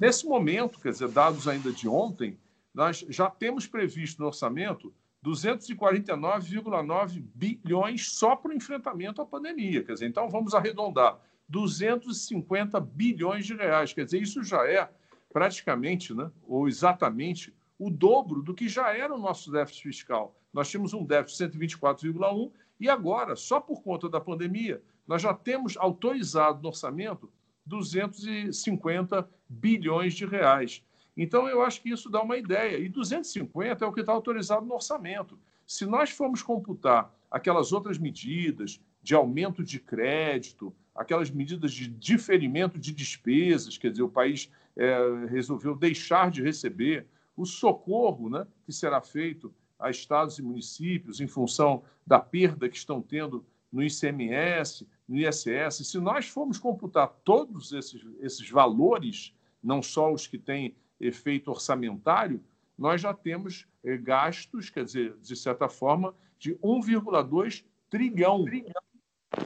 Nesse 0.00 0.26
momento, 0.26 0.80
quer 0.80 0.90
dizer, 0.90 1.08
dados 1.08 1.46
ainda 1.46 1.70
de 1.70 1.86
ontem, 1.86 2.38
nós 2.72 3.04
já 3.10 3.28
temos 3.28 3.66
previsto 3.66 4.22
no 4.22 4.28
orçamento 4.28 4.92
249,9 5.26 7.24
bilhões 7.34 8.12
só 8.12 8.36
para 8.36 8.52
o 8.52 8.54
enfrentamento 8.54 9.20
à 9.20 9.26
pandemia. 9.26 9.82
Quer 9.82 9.94
dizer, 9.94 10.06
então 10.06 10.28
vamos 10.28 10.54
arredondar 10.54 11.18
250 11.48 12.78
bilhões 12.78 13.44
de 13.44 13.54
reais. 13.54 13.92
Quer 13.92 14.04
dizer, 14.04 14.22
isso 14.22 14.44
já 14.44 14.64
é 14.68 14.88
praticamente, 15.32 16.14
né, 16.14 16.30
ou 16.46 16.68
exatamente, 16.68 17.52
o 17.76 17.90
dobro 17.90 18.40
do 18.40 18.54
que 18.54 18.68
já 18.68 18.96
era 18.96 19.12
o 19.12 19.18
nosso 19.18 19.50
déficit 19.50 19.82
fiscal. 19.82 20.38
Nós 20.52 20.70
tínhamos 20.70 20.94
um 20.94 21.04
déficit 21.04 21.48
de 21.48 21.58
124,1 21.58 22.52
e 22.78 22.88
agora, 22.88 23.34
só 23.34 23.58
por 23.60 23.82
conta 23.82 24.08
da 24.08 24.20
pandemia, 24.20 24.80
nós 25.06 25.20
já 25.22 25.34
temos 25.34 25.76
autorizado 25.76 26.62
no 26.62 26.68
orçamento 26.68 27.28
250 27.66 29.28
bilhões 29.48 30.14
de 30.14 30.24
reais. 30.24 30.84
Então, 31.16 31.48
eu 31.48 31.62
acho 31.62 31.80
que 31.80 31.90
isso 31.90 32.10
dá 32.10 32.22
uma 32.22 32.36
ideia. 32.36 32.78
E 32.78 32.88
250 32.88 33.84
é 33.84 33.88
o 33.88 33.92
que 33.92 34.00
está 34.00 34.12
autorizado 34.12 34.66
no 34.66 34.74
orçamento. 34.74 35.38
Se 35.66 35.86
nós 35.86 36.10
formos 36.10 36.42
computar 36.42 37.12
aquelas 37.30 37.72
outras 37.72 37.98
medidas 37.98 38.80
de 39.02 39.14
aumento 39.14 39.64
de 39.64 39.80
crédito, 39.80 40.74
aquelas 40.94 41.30
medidas 41.30 41.72
de 41.72 41.88
diferimento 41.88 42.78
de 42.78 42.92
despesas, 42.92 43.78
quer 43.78 43.90
dizer, 43.90 44.02
o 44.02 44.08
país 44.08 44.50
é, 44.76 45.26
resolveu 45.28 45.74
deixar 45.74 46.30
de 46.30 46.42
receber 46.42 47.06
o 47.36 47.44
socorro 47.44 48.28
né, 48.28 48.46
que 48.64 48.72
será 48.72 49.00
feito 49.00 49.54
a 49.78 49.90
estados 49.90 50.38
e 50.38 50.42
municípios 50.42 51.20
em 51.20 51.26
função 51.26 51.82
da 52.06 52.18
perda 52.18 52.68
que 52.68 52.76
estão 52.76 53.02
tendo 53.02 53.44
no 53.70 53.82
ICMS, 53.82 54.86
no 55.06 55.16
ISS. 55.16 55.86
Se 55.86 55.98
nós 55.98 56.28
formos 56.28 56.58
computar 56.58 57.08
todos 57.24 57.72
esses, 57.72 58.02
esses 58.20 58.48
valores, 58.48 59.34
não 59.62 59.82
só 59.82 60.12
os 60.12 60.26
que 60.26 60.38
têm 60.38 60.74
efeito 61.00 61.50
orçamentário, 61.50 62.42
nós 62.76 63.00
já 63.00 63.14
temos 63.14 63.66
eh, 63.84 63.96
gastos, 63.96 64.70
quer 64.70 64.84
dizer, 64.84 65.16
de 65.18 65.36
certa 65.36 65.68
forma, 65.68 66.14
de 66.38 66.54
1,2 66.56 67.64
trilhão. 67.88 68.44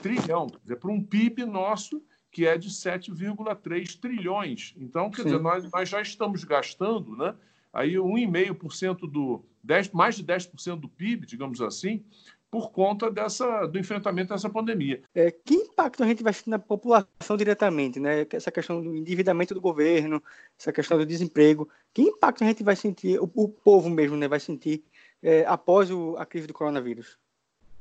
Trilhão, 0.03 0.49
quer 0.49 0.59
dizer, 0.63 0.77
para 0.77 0.91
um 0.91 1.03
PIB 1.03 1.45
nosso 1.45 2.03
que 2.31 2.47
é 2.47 2.57
de 2.57 2.69
7,3 2.69 3.99
trilhões. 3.99 4.75
Então, 4.79 5.11
quer 5.11 5.23
Sim. 5.23 5.31
dizer, 5.31 5.41
nós, 5.41 5.71
nós 5.71 5.89
já 5.89 6.01
estamos 6.01 6.45
gastando 6.45 7.17
né, 7.17 7.35
aí 7.73 7.95
1,5% 7.95 9.11
do 9.11 9.45
10, 9.65 9.91
mais 9.91 10.17
de 10.17 10.25
10% 10.25 10.81
do 10.81 10.89
PIB, 10.89 11.27
digamos 11.27 11.61
assim, 11.61 12.05
por 12.51 12.73
conta 12.73 13.11
dessa, 13.11 13.67
do 13.67 13.79
enfrentamento 13.79 14.33
dessa 14.33 14.51
pandemia. 14.51 15.03
É, 15.15 15.31
que 15.31 15.55
impacto 15.55 16.03
a 16.03 16.07
gente 16.07 16.23
vai 16.23 16.33
sentir 16.33 16.51
na 16.51 16.59
população 16.59 17.37
diretamente, 17.37 18.01
né? 18.01 18.27
Essa 18.33 18.51
questão 18.51 18.83
do 18.83 18.97
endividamento 18.97 19.55
do 19.55 19.61
governo, 19.61 20.23
essa 20.59 20.73
questão 20.73 20.99
do 20.99 21.07
desemprego, 21.07 21.69
que 21.95 22.03
impacto 22.03 22.43
a 22.43 22.47
gente 22.47 22.65
vai 22.65 22.75
sentir, 22.75 23.21
o, 23.21 23.31
o 23.35 23.49
povo 23.49 23.89
mesmo, 23.89 24.17
né, 24.17 24.27
vai 24.27 24.41
sentir 24.41 24.83
é, 25.23 25.45
após 25.47 25.91
o, 25.91 26.17
a 26.17 26.27
crise 26.27 26.47
do 26.47 26.55
coronavírus? 26.55 27.19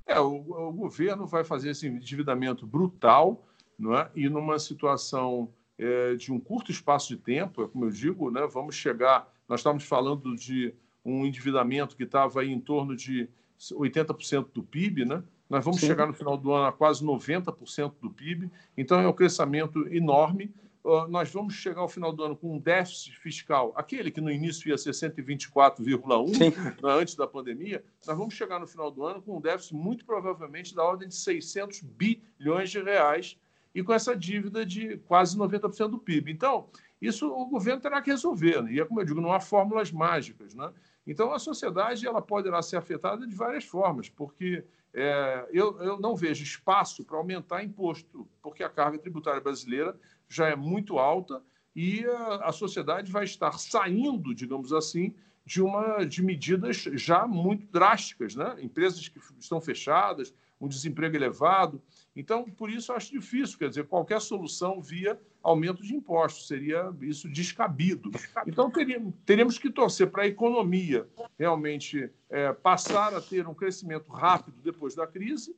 É, 0.06 0.20
o, 0.20 0.36
o, 0.36 0.72
governo 0.72 1.26
vai 1.26 1.44
fazer 1.44 1.72
esse 1.72 1.88
endividamento 1.88 2.66
brutal, 2.66 3.48
não 3.78 3.98
é? 3.98 4.10
E 4.16 4.30
numa 4.30 4.60
situação 4.60 5.50
é, 5.78 6.16
de 6.16 6.32
um 6.32 6.40
curto 6.40 6.72
espaço 6.72 7.10
de 7.10 7.18
tempo, 7.18 7.64
é 7.64 7.68
como 7.68 7.86
eu 7.86 7.90
digo, 7.90 8.30
né? 8.30 8.48
Vamos 8.52 8.76
chegar 8.76 9.32
nós 9.50 9.62
estávamos 9.62 9.84
falando 9.84 10.36
de 10.36 10.76
um 11.04 11.26
endividamento 11.26 11.98
que 11.98 12.04
estava 12.04 12.46
em 12.46 12.60
torno 12.60 12.96
de 12.96 13.28
80% 13.60 14.48
do 14.54 14.64
PIB, 14.64 15.06
né? 15.06 15.24
Nós 15.50 15.66
vamos 15.66 15.80
Sim. 15.80 15.88
chegar 15.88 16.06
no 16.06 16.14
final 16.14 16.38
do 16.38 16.54
ano 16.54 16.68
a 16.68 16.72
quase 16.72 17.04
90% 17.04 17.94
do 18.02 18.10
PIB, 18.12 18.50
então 18.78 19.00
é 19.00 19.08
um 19.08 19.14
crescimento 19.14 19.88
enorme. 19.88 20.54
Uh, 20.84 21.08
nós 21.10 21.30
vamos 21.30 21.56
chegar 21.56 21.82
ao 21.82 21.90
final 21.90 22.14
do 22.14 22.24
ano 22.24 22.38
com 22.38 22.56
um 22.56 22.60
déficit 22.60 23.18
fiscal, 23.20 23.74
aquele 23.76 24.10
que 24.10 24.22
no 24.22 24.32
início 24.32 24.70
ia 24.70 24.78
ser 24.78 24.92
124,1 24.92 26.40
né, 26.40 26.74
antes 26.84 27.16
da 27.16 27.28
pandemia, 27.28 27.84
nós 28.08 28.18
vamos 28.18 28.34
chegar 28.34 28.60
no 28.60 28.68
final 28.68 28.90
do 28.90 29.04
ano 29.04 29.22
com 29.22 29.38
um 29.38 29.42
déficit 29.42 29.76
muito 29.76 30.06
provavelmente 30.06 30.74
da 30.74 30.84
ordem 30.84 31.10
de 31.10 31.16
600 31.16 31.82
bilhões 31.82 32.70
de 32.70 32.82
reais 32.82 33.38
e 33.76 33.84
com 33.84 33.94
essa 33.94 34.16
dívida 34.16 34.66
de 34.66 34.98
quase 35.00 35.38
90% 35.38 35.90
do 35.90 36.00
PIB. 36.00 36.32
Então, 36.32 36.70
isso 37.02 37.32
o 37.32 37.46
governo 37.46 37.82
terá 37.82 38.02
que 38.02 38.12
resolver. 38.12 38.62
Né? 38.64 38.74
E 38.74 38.80
é 38.80 38.86
como 38.86 39.00
eu 39.00 39.06
digo, 39.06 39.22
não 39.22 39.32
há 39.32 39.40
fórmulas 39.40 39.92
mágicas. 39.92 40.54
Né? 40.54 40.72
Então, 41.10 41.34
a 41.34 41.40
sociedade 41.40 42.06
ela 42.06 42.22
poderá 42.22 42.62
ser 42.62 42.78
afetada 42.78 43.26
de 43.26 43.36
várias 43.36 43.66
formas, 43.66 44.08
porque 44.08 44.64
é, 44.94 45.50
eu, 45.52 45.82
eu 45.82 46.00
não 46.00 46.16
vejo 46.16 46.44
espaço 46.44 47.04
para 47.04 47.18
aumentar 47.18 47.64
imposto, 47.64 48.28
porque 48.44 48.64
a 48.64 48.70
carga 48.70 49.00
tributária 49.00 49.42
brasileira 49.42 50.00
já 50.28 50.48
é 50.50 50.56
muito 50.56 51.00
alta 51.00 51.42
e 51.76 52.06
a, 52.06 52.50
a 52.50 52.52
sociedade 52.52 53.12
vai 53.12 53.24
estar 53.24 53.58
saindo, 53.58 54.36
digamos 54.36 54.72
assim, 54.72 55.16
de 55.44 55.64
uma 55.64 56.06
de 56.06 56.22
medidas 56.22 56.78
já 56.78 57.26
muito 57.26 57.66
drásticas, 57.72 58.36
né? 58.36 58.58
Empresas 58.62 59.08
que 59.08 59.20
estão 59.40 59.60
fechadas, 59.60 60.32
um 60.62 60.68
desemprego 60.68 61.16
elevado. 61.16 61.82
Então, 62.16 62.44
por 62.44 62.70
isso, 62.70 62.94
acho 62.94 63.12
difícil, 63.12 63.58
quer 63.58 63.70
dizer, 63.70 63.88
qualquer 63.88 64.22
solução 64.22 64.80
via 64.80 65.20
aumento 65.42 65.82
de 65.82 65.96
impostos, 65.96 66.48
seria 66.48 66.94
isso 67.02 67.30
descabido. 67.30 68.12
Então, 68.46 68.70
teríamos, 68.70 69.14
teríamos 69.26 69.58
que 69.58 69.70
torcer 69.70 70.10
para 70.10 70.24
a 70.24 70.28
economia 70.28 71.08
realmente 71.38 72.10
é, 72.30 72.54
passar 72.54 73.14
a 73.14 73.22
ter 73.22 73.48
um 73.48 73.54
crescimento 73.54 74.12
rápido 74.12 74.62
depois 74.62 74.96
da 74.96 75.08
crise, 75.08 75.56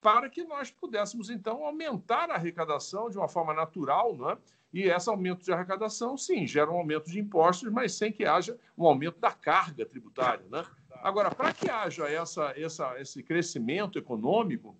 para 0.00 0.28
que 0.30 0.42
nós 0.44 0.70
pudéssemos, 0.70 1.30
então, 1.30 1.64
aumentar 1.64 2.30
a 2.30 2.34
arrecadação 2.34 3.10
de 3.10 3.18
uma 3.18 3.28
forma 3.28 3.52
natural, 3.52 4.16
não 4.16 4.30
é? 4.30 4.38
E 4.72 4.82
esse 4.82 5.08
aumento 5.10 5.44
de 5.44 5.52
arrecadação, 5.52 6.16
sim, 6.16 6.46
gera 6.46 6.70
um 6.70 6.76
aumento 6.76 7.10
de 7.10 7.18
impostos, 7.18 7.70
mas 7.72 7.92
sem 7.94 8.12
que 8.12 8.24
haja 8.24 8.56
um 8.78 8.86
aumento 8.86 9.18
da 9.18 9.32
carga 9.32 9.84
tributária, 9.84 10.44
né? 10.50 10.64
Agora, 11.02 11.30
para 11.30 11.52
que 11.52 11.68
haja 11.68 12.08
essa, 12.08 12.52
essa, 12.56 13.00
esse 13.00 13.22
crescimento 13.22 13.98
econômico 13.98 14.76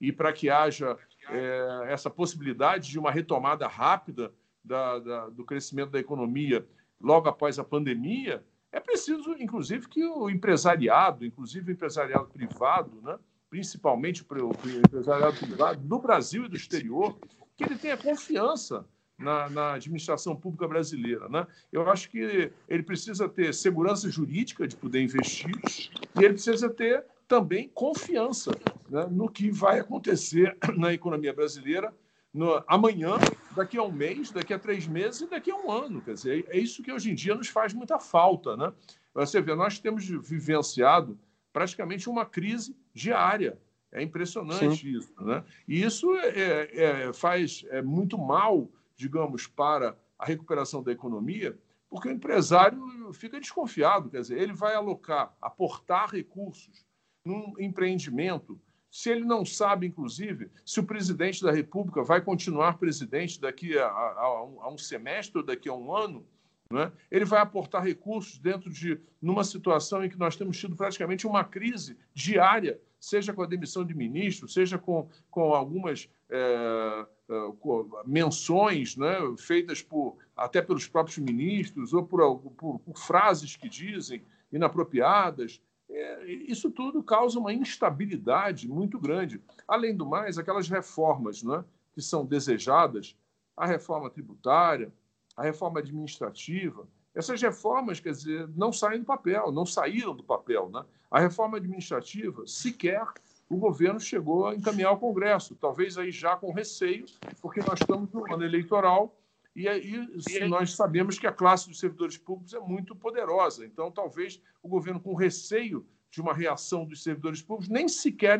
e 0.00 0.10
para 0.10 0.32
que 0.32 0.48
haja 0.48 0.96
é, 1.30 1.92
essa 1.92 2.10
possibilidade 2.10 2.90
de 2.90 2.98
uma 2.98 3.10
retomada 3.10 3.66
rápida 3.66 4.32
da, 4.64 4.98
da, 4.98 5.28
do 5.28 5.44
crescimento 5.44 5.90
da 5.90 5.98
economia 5.98 6.66
logo 7.00 7.28
após 7.28 7.58
a 7.58 7.64
pandemia, 7.64 8.44
é 8.70 8.80
preciso, 8.80 9.34
inclusive, 9.38 9.88
que 9.88 10.04
o 10.04 10.28
empresariado, 10.28 11.24
inclusive 11.24 11.70
o 11.70 11.74
empresariado 11.74 12.26
privado, 12.26 13.00
né, 13.02 13.18
principalmente 13.48 14.22
o 14.28 14.78
empresariado 14.84 15.36
privado 15.38 15.80
do 15.80 15.98
Brasil 15.98 16.44
e 16.44 16.48
do 16.48 16.56
exterior, 16.56 17.16
que 17.56 17.64
ele 17.64 17.76
tenha 17.76 17.96
confiança 17.96 18.84
na, 19.18 19.48
na, 19.50 19.72
administração 19.74 20.36
pública 20.36 20.68
brasileira. 20.68 21.28
Né? 21.28 21.46
Eu 21.72 21.90
acho 21.90 22.10
que 22.10 22.52
ele 22.68 22.82
precisa 22.82 23.28
ter 23.28 23.52
segurança 23.52 24.08
jurídica 24.10 24.68
de 24.68 24.76
poder 24.76 25.02
investir 25.02 25.50
e 26.14 26.24
ele 26.24 26.34
precisa 26.34 26.70
ter 26.70 27.04
também 27.26 27.68
confiança 27.68 28.52
né, 28.88 29.06
no 29.10 29.28
que 29.28 29.50
vai 29.50 29.80
acontecer 29.80 30.56
na 30.76 30.92
economia 30.92 31.32
brasileira 31.32 31.94
no, 32.32 32.62
amanhã, 32.66 33.16
daqui 33.56 33.78
a 33.78 33.82
um 33.82 33.90
mês, 33.90 34.30
daqui 34.30 34.52
a 34.52 34.58
três 34.58 34.86
meses 34.86 35.22
e 35.22 35.26
daqui 35.26 35.50
a 35.50 35.56
um 35.56 35.70
ano. 35.70 36.00
Quer 36.02 36.14
dizer, 36.14 36.46
é 36.48 36.58
isso 36.58 36.82
que 36.82 36.92
hoje 36.92 37.10
em 37.10 37.14
dia 37.14 37.34
nos 37.34 37.48
faz 37.48 37.72
muita 37.72 37.98
falta. 37.98 38.56
Né? 38.56 38.72
Você 39.14 39.40
vê, 39.40 39.54
nós 39.54 39.78
temos 39.78 40.06
vivenciado 40.06 41.18
praticamente 41.52 42.08
uma 42.08 42.24
crise 42.24 42.76
diária 42.92 43.58
É 43.90 44.02
impressionante 44.02 44.82
Sim. 44.82 44.98
isso. 44.98 45.12
Né? 45.24 45.42
E 45.66 45.82
isso 45.82 46.14
é, 46.18 46.28
é, 46.28 47.08
é, 47.08 47.12
faz 47.12 47.64
é 47.70 47.80
muito 47.80 48.18
mal, 48.18 48.70
digamos, 48.94 49.46
para 49.46 49.96
a 50.18 50.26
recuperação 50.26 50.82
da 50.82 50.92
economia, 50.92 51.58
porque 51.88 52.08
o 52.08 52.12
empresário 52.12 53.12
fica 53.14 53.40
desconfiado, 53.40 54.10
quer 54.10 54.20
dizer, 54.20 54.38
ele 54.38 54.52
vai 54.52 54.74
alocar, 54.74 55.34
aportar 55.40 56.10
recursos 56.10 56.84
num 57.24 57.54
empreendimento, 57.58 58.60
se 58.90 59.10
ele 59.10 59.24
não 59.24 59.44
sabe, 59.44 59.86
inclusive, 59.86 60.50
se 60.64 60.80
o 60.80 60.84
presidente 60.84 61.42
da 61.42 61.52
República 61.52 62.02
vai 62.02 62.20
continuar 62.20 62.78
presidente 62.78 63.40
daqui 63.40 63.78
a, 63.78 63.86
a, 63.86 64.24
a 64.60 64.70
um 64.70 64.78
semestre 64.78 65.38
ou 65.38 65.44
daqui 65.44 65.68
a 65.68 65.74
um 65.74 65.94
ano, 65.94 66.26
né? 66.70 66.92
ele 67.10 67.24
vai 67.24 67.40
aportar 67.40 67.82
recursos 67.82 68.38
dentro 68.38 68.70
de 68.70 69.00
numa 69.20 69.44
situação 69.44 70.04
em 70.04 70.08
que 70.08 70.18
nós 70.18 70.36
temos 70.36 70.58
tido 70.58 70.76
praticamente 70.76 71.26
uma 71.26 71.44
crise 71.44 71.96
diária, 72.14 72.80
seja 73.00 73.32
com 73.32 73.42
a 73.42 73.46
demissão 73.46 73.84
de 73.84 73.94
ministro, 73.94 74.48
seja 74.48 74.78
com, 74.78 75.08
com 75.30 75.54
algumas 75.54 76.08
é, 76.30 77.06
é, 77.30 77.52
com 77.60 77.90
menções 78.06 78.96
né, 78.96 79.16
feitas 79.38 79.82
por, 79.82 80.16
até 80.36 80.60
pelos 80.60 80.86
próprios 80.86 81.18
ministros 81.18 81.92
ou 81.92 82.02
por, 82.02 82.38
por, 82.38 82.78
por 82.80 82.98
frases 82.98 83.56
que 83.56 83.68
dizem 83.68 84.22
inapropriadas. 84.52 85.60
É, 85.90 86.26
isso 86.26 86.70
tudo 86.70 87.02
causa 87.02 87.38
uma 87.38 87.52
instabilidade 87.52 88.68
muito 88.68 88.98
grande. 88.98 89.40
Além 89.66 89.96
do 89.96 90.06
mais, 90.06 90.38
aquelas 90.38 90.68
reformas 90.68 91.42
né, 91.42 91.64
que 91.94 92.02
são 92.02 92.24
desejadas, 92.26 93.16
a 93.56 93.66
reforma 93.66 94.10
tributária, 94.10 94.92
a 95.36 95.42
reforma 95.42 95.80
administrativa, 95.80 96.86
essas 97.14 97.40
reformas, 97.40 98.00
quer 98.00 98.12
dizer, 98.12 98.48
não 98.54 98.72
saem 98.72 99.00
do 99.00 99.06
papel, 99.06 99.50
não 99.50 99.66
saíram 99.66 100.14
do 100.14 100.22
papel. 100.22 100.68
Né? 100.68 100.84
A 101.10 101.18
reforma 101.18 101.56
administrativa, 101.56 102.46
sequer 102.46 103.04
o 103.48 103.56
governo 103.56 103.98
chegou 103.98 104.46
a 104.46 104.54
encaminhar 104.54 104.90
ao 104.90 104.98
Congresso, 104.98 105.56
talvez 105.56 105.96
aí 105.96 106.10
já 106.10 106.36
com 106.36 106.52
receio, 106.52 107.06
porque 107.40 107.60
nós 107.60 107.80
estamos 107.80 108.12
no 108.12 108.30
ano 108.32 108.44
eleitoral 108.44 109.16
e 109.58 109.68
aí 109.68 110.48
nós 110.48 110.76
sabemos 110.76 111.18
que 111.18 111.26
a 111.26 111.32
classe 111.32 111.68
dos 111.68 111.80
servidores 111.80 112.16
públicos 112.16 112.54
é 112.54 112.60
muito 112.60 112.94
poderosa. 112.94 113.66
Então, 113.66 113.90
talvez 113.90 114.40
o 114.62 114.68
governo, 114.68 115.00
com 115.00 115.16
receio 115.16 115.84
de 116.08 116.20
uma 116.20 116.32
reação 116.32 116.84
dos 116.84 117.02
servidores 117.02 117.42
públicos, 117.42 117.68
nem 117.68 117.88
sequer 117.88 118.38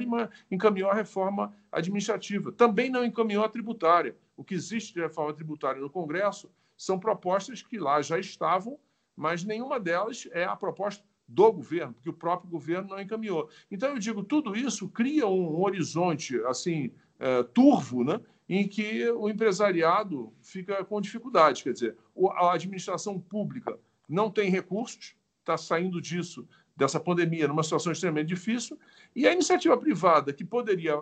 encaminhou 0.49 0.89
a 0.89 0.95
reforma 0.95 1.53
administrativa. 1.73 2.53
Também 2.53 2.89
não 2.89 3.05
encaminhou 3.05 3.43
a 3.45 3.49
tributária. 3.49 4.17
O 4.37 4.45
que 4.45 4.55
existe 4.55 4.95
de 4.95 5.01
reforma 5.01 5.35
tributária 5.35 5.81
no 5.81 5.91
Congresso 5.91 6.49
são 6.77 7.01
propostas 7.01 7.63
que 7.63 7.81
lá 7.81 8.01
já 8.01 8.17
estavam, 8.17 8.79
mas 9.17 9.43
nenhuma 9.43 9.81
delas 9.81 10.29
é 10.31 10.45
a 10.45 10.55
proposta 10.55 11.05
do 11.27 11.53
governo, 11.53 11.95
porque 11.95 12.11
o 12.11 12.15
próprio 12.15 12.49
governo 12.49 12.91
não 12.91 13.01
encaminhou. 13.01 13.51
Então, 13.69 13.89
eu 13.89 13.99
digo, 13.99 14.23
tudo 14.23 14.57
isso 14.57 14.89
cria 14.89 15.27
um 15.27 15.61
horizonte 15.61 16.41
assim 16.45 16.93
é, 17.19 17.43
turvo, 17.43 18.05
né, 18.05 18.21
em 18.49 18.67
que 18.67 19.09
o 19.11 19.29
empresariado 19.29 20.33
fica 20.41 20.85
com 20.85 21.01
dificuldade. 21.01 21.63
Quer 21.63 21.73
dizer, 21.73 21.97
a 22.37 22.53
administração 22.53 23.21
pública 23.21 23.79
não 24.09 24.31
tem 24.31 24.51
recursos, 24.51 25.15
está 25.41 25.57
saindo 25.57 26.01
disso, 26.01 26.49
dessa 26.75 27.01
pandemia, 27.01 27.49
numa 27.49 27.63
situação 27.63 27.93
extremamente 27.93 28.29
difícil, 28.29 28.79
e 29.15 29.27
a 29.27 29.33
iniciativa 29.33 29.77
privada, 29.77 30.33
que 30.33 30.45
poderia 30.45 30.95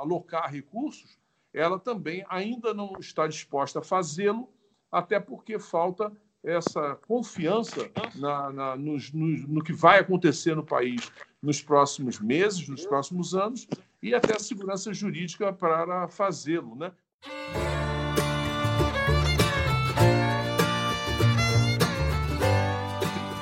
alocar 0.00 0.50
recursos, 0.50 1.18
ela 1.52 1.78
também 1.78 2.24
ainda 2.28 2.72
não 2.72 2.94
está 2.98 3.26
disposta 3.26 3.80
a 3.80 3.82
fazê-lo, 3.82 4.48
até 4.90 5.20
porque 5.20 5.58
falta 5.58 6.10
essa 6.44 6.96
confiança 7.06 7.90
na, 8.16 8.50
na 8.50 8.76
no, 8.76 8.96
no, 9.12 9.62
que 9.62 9.72
vai 9.72 9.98
acontecer 9.98 10.54
no 10.54 10.64
país 10.64 11.10
nos 11.42 11.62
próximos 11.62 12.18
meses, 12.18 12.68
nos 12.68 12.86
próximos 12.86 13.34
anos, 13.34 13.66
e 14.02 14.14
até 14.14 14.34
a 14.34 14.38
segurança 14.38 14.92
jurídica 14.92 15.52
para 15.52 16.08
fazê-lo. 16.08 16.74
Né? 16.74 16.92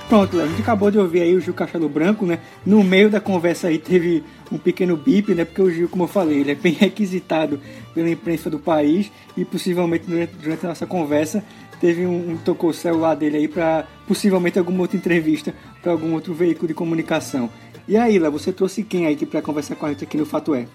Pronto, 0.08 0.40
a 0.40 0.46
gente 0.46 0.62
acabou 0.62 0.90
de 0.90 0.98
ouvir 0.98 1.20
aí 1.20 1.36
o 1.36 1.40
Gil 1.40 1.52
Cachalo 1.52 1.86
Branco, 1.86 2.24
né? 2.24 2.40
No 2.64 2.82
meio 2.82 3.10
da 3.10 3.20
conversa 3.20 3.68
aí 3.68 3.78
teve 3.78 4.24
um 4.50 4.56
pequeno 4.56 4.96
bip, 4.96 5.34
né? 5.34 5.44
Porque 5.44 5.60
o 5.60 5.70
Gil, 5.70 5.86
como 5.86 6.04
eu 6.04 6.08
falei, 6.08 6.40
ele 6.40 6.52
é 6.52 6.54
bem 6.54 6.72
requisitado 6.80 7.60
pela 7.92 8.08
imprensa 8.08 8.48
do 8.48 8.58
país 8.58 9.12
e 9.36 9.44
possivelmente 9.44 10.06
durante, 10.06 10.32
durante 10.32 10.64
a 10.64 10.70
nossa 10.70 10.86
conversa 10.86 11.44
teve 11.80 12.06
um, 12.06 12.32
um 12.32 12.36
tocou 12.36 12.70
o 12.70 12.74
celular 12.74 13.14
dele 13.14 13.38
aí 13.38 13.48
para 13.48 13.86
possivelmente 14.06 14.58
alguma 14.58 14.80
outra 14.80 14.96
entrevista 14.96 15.54
para 15.82 15.92
algum 15.92 16.14
outro 16.14 16.34
veículo 16.34 16.68
de 16.68 16.74
comunicação. 16.74 17.50
E 17.86 17.96
aí, 17.96 18.18
Lá, 18.18 18.28
você 18.28 18.52
trouxe 18.52 18.82
quem 18.82 19.06
aí 19.06 19.16
para 19.24 19.40
conversar 19.40 19.76
com 19.76 19.86
a 19.86 19.88
gente 19.88 20.04
aqui 20.04 20.16
no 20.16 20.26
Fato 20.26 20.54
É? 20.54 20.66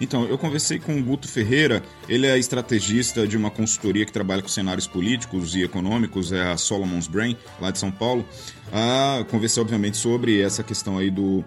Então, 0.00 0.24
eu 0.26 0.38
conversei 0.38 0.78
com 0.78 0.96
o 0.96 1.02
Guto 1.02 1.26
Ferreira, 1.26 1.82
ele 2.08 2.26
é 2.26 2.38
estrategista 2.38 3.26
de 3.26 3.36
uma 3.36 3.50
consultoria 3.50 4.06
que 4.06 4.12
trabalha 4.12 4.40
com 4.40 4.48
cenários 4.48 4.86
políticos 4.86 5.56
e 5.56 5.62
econômicos, 5.64 6.30
é 6.30 6.52
a 6.52 6.56
Solomon's 6.56 7.08
Brain, 7.08 7.36
lá 7.60 7.72
de 7.72 7.80
São 7.80 7.90
Paulo. 7.90 8.24
Ah, 8.72 9.24
conversei, 9.28 9.60
obviamente, 9.60 9.96
sobre 9.96 10.40
essa 10.40 10.62
questão 10.62 10.98
aí 10.98 11.10
do, 11.10 11.44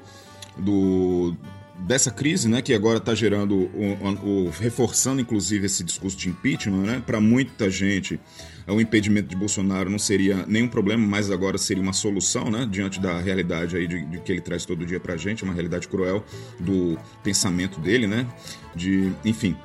do 0.57 1.33
dessa 1.81 2.11
crise, 2.11 2.47
né, 2.47 2.61
que 2.61 2.73
agora 2.73 2.97
está 2.97 3.13
gerando, 3.13 3.55
o, 3.55 4.45
o, 4.47 4.49
reforçando 4.49 5.21
inclusive 5.21 5.65
esse 5.65 5.83
discurso 5.83 6.17
de 6.17 6.29
impeachment, 6.29 6.83
né, 6.83 7.03
para 7.05 7.19
muita 7.19 7.69
gente 7.69 8.19
o 8.67 8.79
impedimento 8.79 9.27
de 9.27 9.35
Bolsonaro 9.35 9.89
não 9.89 9.99
seria 9.99 10.45
nenhum 10.47 10.67
problema, 10.67 11.05
mas 11.05 11.31
agora 11.31 11.57
seria 11.57 11.81
uma 11.81 11.93
solução, 11.93 12.49
né, 12.49 12.67
diante 12.69 12.99
da 12.99 13.19
realidade 13.19 13.75
aí 13.75 13.87
de, 13.87 14.05
de 14.05 14.19
que 14.19 14.31
ele 14.31 14.41
traz 14.41 14.65
todo 14.65 14.85
dia 14.85 14.99
para 14.99 15.15
a 15.15 15.17
gente, 15.17 15.43
uma 15.43 15.53
realidade 15.53 15.87
cruel 15.87 16.23
do 16.59 16.97
pensamento 17.23 17.79
dele, 17.79 18.07
né, 18.07 18.27
de, 18.75 19.11
enfim, 19.25 19.57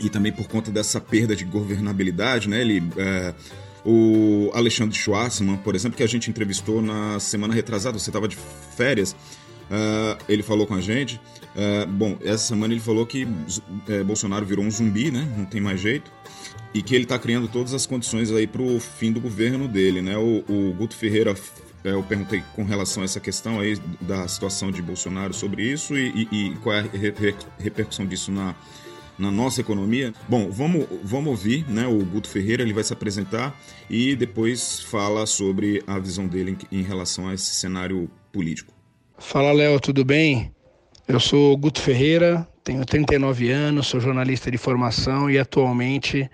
e 0.00 0.08
também 0.08 0.32
por 0.32 0.48
conta 0.48 0.70
dessa 0.70 1.00
perda 1.00 1.36
de 1.36 1.44
governabilidade, 1.44 2.48
né, 2.48 2.60
ele 2.60 2.82
é, 2.96 3.34
o 3.84 4.50
Alexandre 4.54 4.96
Schwarzman, 4.96 5.58
por 5.58 5.74
exemplo, 5.74 5.96
que 5.96 6.02
a 6.02 6.06
gente 6.06 6.30
entrevistou 6.30 6.80
na 6.80 7.20
semana 7.20 7.52
retrasada, 7.52 7.98
você 7.98 8.08
estava 8.08 8.26
de 8.26 8.36
férias, 8.76 9.14
Uh, 9.70 10.22
ele 10.28 10.42
falou 10.42 10.66
com 10.66 10.74
a 10.74 10.80
gente. 10.80 11.20
Uh, 11.54 11.86
bom, 11.86 12.18
essa 12.22 12.44
semana 12.44 12.74
ele 12.74 12.80
falou 12.80 13.06
que 13.06 13.24
uh, 13.24 14.04
Bolsonaro 14.04 14.44
virou 14.44 14.64
um 14.64 14.70
zumbi, 14.70 15.10
né? 15.10 15.26
Não 15.36 15.44
tem 15.44 15.60
mais 15.60 15.80
jeito. 15.80 16.10
E 16.72 16.82
que 16.82 16.94
ele 16.94 17.04
está 17.04 17.18
criando 17.18 17.48
todas 17.48 17.72
as 17.72 17.86
condições 17.86 18.30
aí 18.30 18.46
para 18.46 18.62
o 18.62 18.80
fim 18.80 19.12
do 19.12 19.20
governo 19.20 19.68
dele, 19.68 20.02
né? 20.02 20.16
O, 20.16 20.44
o 20.48 20.74
Guto 20.74 20.96
Ferreira, 20.96 21.34
é, 21.84 21.92
eu 21.92 22.02
perguntei 22.02 22.42
com 22.54 22.64
relação 22.64 23.02
a 23.02 23.04
essa 23.04 23.20
questão 23.20 23.60
aí 23.60 23.78
da 24.00 24.26
situação 24.26 24.70
de 24.70 24.82
Bolsonaro 24.82 25.32
sobre 25.32 25.62
isso 25.62 25.96
e, 25.96 26.28
e, 26.30 26.50
e 26.50 26.56
qual 26.56 26.74
é 26.74 26.80
a 26.80 26.82
re, 26.82 27.14
repercussão 27.58 28.04
disso 28.04 28.32
na, 28.32 28.56
na 29.18 29.30
nossa 29.30 29.60
economia. 29.60 30.12
Bom, 30.28 30.50
vamos, 30.50 30.86
vamos 31.02 31.28
ouvir 31.28 31.64
né, 31.70 31.86
o 31.86 32.04
Guto 32.04 32.28
Ferreira, 32.28 32.62
ele 32.62 32.72
vai 32.72 32.82
se 32.82 32.92
apresentar 32.92 33.58
e 33.88 34.16
depois 34.16 34.80
fala 34.80 35.26
sobre 35.26 35.82
a 35.86 35.98
visão 35.98 36.26
dele 36.26 36.56
em, 36.72 36.80
em 36.80 36.82
relação 36.82 37.28
a 37.28 37.34
esse 37.34 37.54
cenário 37.54 38.10
político. 38.32 38.73
Fala 39.16 39.52
Léo, 39.52 39.78
tudo 39.78 40.04
bem? 40.04 40.52
Eu 41.06 41.20
sou 41.20 41.56
Guto 41.56 41.80
Ferreira, 41.80 42.46
tenho 42.64 42.84
39 42.84 43.48
anos, 43.48 43.86
sou 43.86 44.00
jornalista 44.00 44.50
de 44.50 44.58
formação 44.58 45.30
e 45.30 45.38
atualmente 45.38 46.28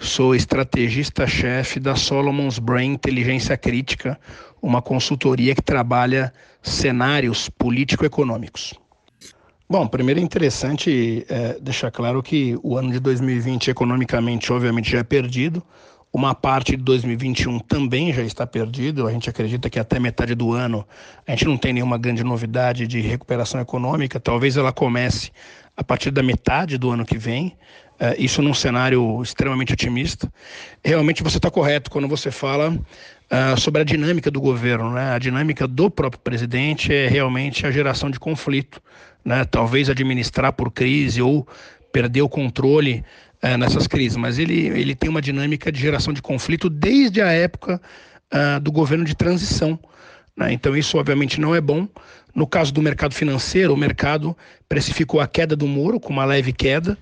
sou 0.00 0.34
estrategista-chefe 0.34 1.78
da 1.78 1.94
Solomon's 1.94 2.58
Brain 2.58 2.92
Inteligência 2.92 3.56
Crítica, 3.56 4.18
uma 4.62 4.80
consultoria 4.80 5.54
que 5.54 5.62
trabalha 5.62 6.32
cenários 6.62 7.50
político-econômicos. 7.50 8.74
Bom, 9.68 9.86
primeiro 9.86 10.18
é 10.18 10.22
interessante 10.22 11.26
é, 11.28 11.58
deixar 11.60 11.90
claro 11.90 12.22
que 12.22 12.58
o 12.62 12.78
ano 12.78 12.90
de 12.92 12.98
2020 12.98 13.70
economicamente, 13.70 14.52
obviamente, 14.52 14.90
já 14.90 14.98
é 14.98 15.04
perdido. 15.04 15.62
Uma 16.12 16.34
parte 16.34 16.76
de 16.76 16.82
2021 16.82 17.58
também 17.60 18.12
já 18.12 18.22
está 18.22 18.46
perdido. 18.46 19.06
A 19.06 19.12
gente 19.12 19.30
acredita 19.30 19.70
que 19.70 19.78
até 19.78 19.98
metade 19.98 20.34
do 20.34 20.52
ano 20.52 20.86
a 21.26 21.30
gente 21.30 21.46
não 21.46 21.56
tem 21.56 21.72
nenhuma 21.72 21.96
grande 21.96 22.22
novidade 22.22 22.86
de 22.86 23.00
recuperação 23.00 23.58
econômica. 23.62 24.20
Talvez 24.20 24.58
ela 24.58 24.72
comece 24.72 25.30
a 25.74 25.82
partir 25.82 26.10
da 26.10 26.22
metade 26.22 26.76
do 26.76 26.90
ano 26.90 27.06
que 27.06 27.16
vem. 27.16 27.56
Uh, 27.98 28.14
isso 28.18 28.42
num 28.42 28.52
cenário 28.52 29.22
extremamente 29.22 29.72
otimista. 29.72 30.30
Realmente 30.84 31.22
você 31.22 31.38
está 31.38 31.50
correto 31.50 31.90
quando 31.90 32.06
você 32.06 32.30
fala 32.30 32.70
uh, 32.70 33.58
sobre 33.58 33.80
a 33.80 33.84
dinâmica 33.84 34.30
do 34.30 34.40
governo. 34.40 34.90
Né? 34.90 35.14
A 35.14 35.18
dinâmica 35.18 35.66
do 35.66 35.90
próprio 35.90 36.20
presidente 36.20 36.92
é 36.92 37.08
realmente 37.08 37.66
a 37.66 37.70
geração 37.70 38.10
de 38.10 38.20
conflito. 38.20 38.82
Né? 39.24 39.46
Talvez 39.46 39.88
administrar 39.88 40.52
por 40.52 40.70
crise 40.70 41.22
ou 41.22 41.48
perder 41.90 42.20
o 42.20 42.28
controle 42.28 43.02
é, 43.42 43.56
nessas 43.56 43.88
crises, 43.88 44.16
mas 44.16 44.38
ele, 44.38 44.68
ele 44.68 44.94
tem 44.94 45.10
uma 45.10 45.20
dinâmica 45.20 45.72
de 45.72 45.80
geração 45.80 46.14
de 46.14 46.22
conflito 46.22 46.70
desde 46.70 47.20
a 47.20 47.32
época 47.32 47.82
uh, 48.32 48.60
do 48.60 48.70
governo 48.70 49.04
de 49.04 49.16
transição. 49.16 49.78
Né? 50.36 50.52
Então, 50.52 50.76
isso 50.76 50.96
obviamente 50.96 51.40
não 51.40 51.52
é 51.52 51.60
bom. 51.60 51.88
No 52.32 52.46
caso 52.46 52.72
do 52.72 52.80
mercado 52.80 53.14
financeiro, 53.14 53.74
o 53.74 53.76
mercado 53.76 54.36
precificou 54.68 55.20
a 55.20 55.26
queda 55.26 55.56
do 55.56 55.66
Moro 55.66 55.98
com 55.98 56.12
uma 56.12 56.24
leve 56.24 56.52
queda, 56.52 56.96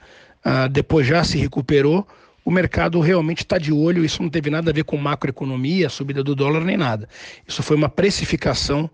uh, 0.44 0.68
depois 0.70 1.06
já 1.06 1.22
se 1.22 1.36
recuperou. 1.36 2.08
O 2.42 2.50
mercado 2.50 2.98
realmente 3.00 3.40
está 3.40 3.58
de 3.58 3.70
olho, 3.70 4.02
isso 4.02 4.22
não 4.22 4.30
teve 4.30 4.48
nada 4.48 4.70
a 4.70 4.74
ver 4.74 4.84
com 4.84 4.96
macroeconomia, 4.96 5.90
subida 5.90 6.24
do 6.24 6.34
dólar 6.34 6.64
nem 6.64 6.76
nada. 6.76 7.06
Isso 7.46 7.62
foi 7.62 7.76
uma 7.76 7.88
precificação 7.88 8.90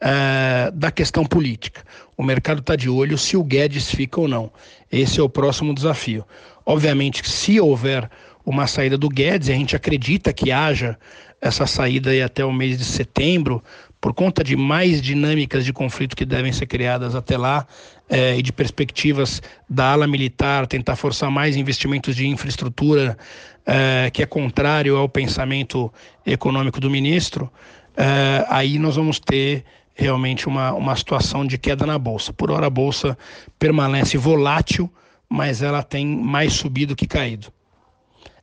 é, 0.00 0.70
da 0.72 0.90
questão 0.90 1.26
política. 1.26 1.82
O 2.16 2.22
mercado 2.22 2.60
está 2.60 2.74
de 2.74 2.88
olho 2.88 3.18
se 3.18 3.36
o 3.36 3.44
Guedes 3.44 3.90
fica 3.90 4.20
ou 4.20 4.26
não. 4.26 4.50
Esse 4.90 5.20
é 5.20 5.22
o 5.22 5.28
próximo 5.28 5.74
desafio. 5.74 6.24
Obviamente, 6.70 7.28
se 7.28 7.60
houver 7.60 8.08
uma 8.46 8.64
saída 8.68 8.96
do 8.96 9.08
Guedes, 9.08 9.48
a 9.48 9.54
gente 9.54 9.74
acredita 9.74 10.32
que 10.32 10.52
haja 10.52 10.96
essa 11.40 11.66
saída 11.66 12.10
aí 12.10 12.22
até 12.22 12.44
o 12.44 12.52
mês 12.52 12.78
de 12.78 12.84
setembro, 12.84 13.60
por 14.00 14.14
conta 14.14 14.44
de 14.44 14.54
mais 14.54 15.02
dinâmicas 15.02 15.64
de 15.64 15.72
conflito 15.72 16.14
que 16.14 16.24
devem 16.24 16.52
ser 16.52 16.66
criadas 16.66 17.16
até 17.16 17.36
lá 17.36 17.66
é, 18.08 18.38
e 18.38 18.42
de 18.42 18.52
perspectivas 18.52 19.42
da 19.68 19.90
ala 19.90 20.06
militar 20.06 20.64
tentar 20.68 20.94
forçar 20.94 21.28
mais 21.28 21.56
investimentos 21.56 22.14
de 22.14 22.28
infraestrutura, 22.28 23.18
é, 23.66 24.08
que 24.12 24.22
é 24.22 24.26
contrário 24.26 24.96
ao 24.96 25.08
pensamento 25.08 25.92
econômico 26.24 26.80
do 26.80 26.88
ministro, 26.88 27.50
é, 27.96 28.46
aí 28.48 28.78
nós 28.78 28.94
vamos 28.94 29.18
ter 29.18 29.64
realmente 29.92 30.46
uma, 30.46 30.72
uma 30.72 30.94
situação 30.94 31.44
de 31.44 31.58
queda 31.58 31.84
na 31.84 31.98
bolsa. 31.98 32.32
Por 32.32 32.48
hora 32.48 32.68
a 32.68 32.70
bolsa 32.70 33.18
permanece 33.58 34.16
volátil, 34.16 34.88
mas 35.30 35.62
ela 35.62 35.82
tem 35.82 36.04
mais 36.04 36.54
subido 36.54 36.96
que 36.96 37.06
caído. 37.06 37.52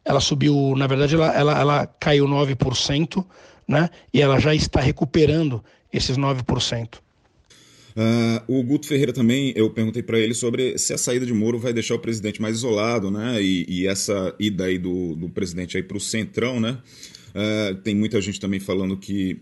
Ela 0.06 0.22
subiu, 0.22 0.74
na 0.78 0.88
verdade, 0.88 1.16
ela, 1.16 1.36
ela, 1.36 1.60
ela 1.60 1.88
caiu 1.88 2.26
9%, 2.26 3.26
né? 3.68 3.90
E 4.14 4.22
ela 4.22 4.40
já 4.40 4.56
está 4.56 4.80
recuperando 4.80 5.62
esses 5.92 6.18
9%. 6.18 6.96
Uh, 6.96 7.00
ah, 7.98 8.44
o 8.48 8.64
Guto 8.64 8.88
Ferreira 8.88 9.12
também, 9.12 9.52
eu 9.56 9.70
perguntei 9.70 10.02
para 10.02 10.18
ele 10.18 10.34
sobre 10.34 10.78
se 10.78 10.94
a 10.94 10.98
saída 10.98 11.26
de 11.26 11.34
Moro 11.34 11.60
vai 11.60 11.74
deixar 11.74 11.96
o 11.96 12.00
presidente 12.00 12.42
mais 12.42 12.56
isolado, 12.56 13.12
né? 13.12 13.42
E, 13.42 13.66
e 13.68 13.88
essa 13.88 14.34
ida 14.40 14.66
aí 14.66 14.78
do, 14.78 15.14
do 15.16 15.28
presidente 15.28 15.76
aí 15.76 15.84
para 15.84 15.98
o 15.98 16.00
centrão, 16.00 16.60
né? 16.60 16.78
Uh, 17.36 17.76
tem 17.82 17.94
muita 17.94 18.22
gente 18.22 18.40
também 18.40 18.62
falando 18.62 18.96
que 18.96 19.42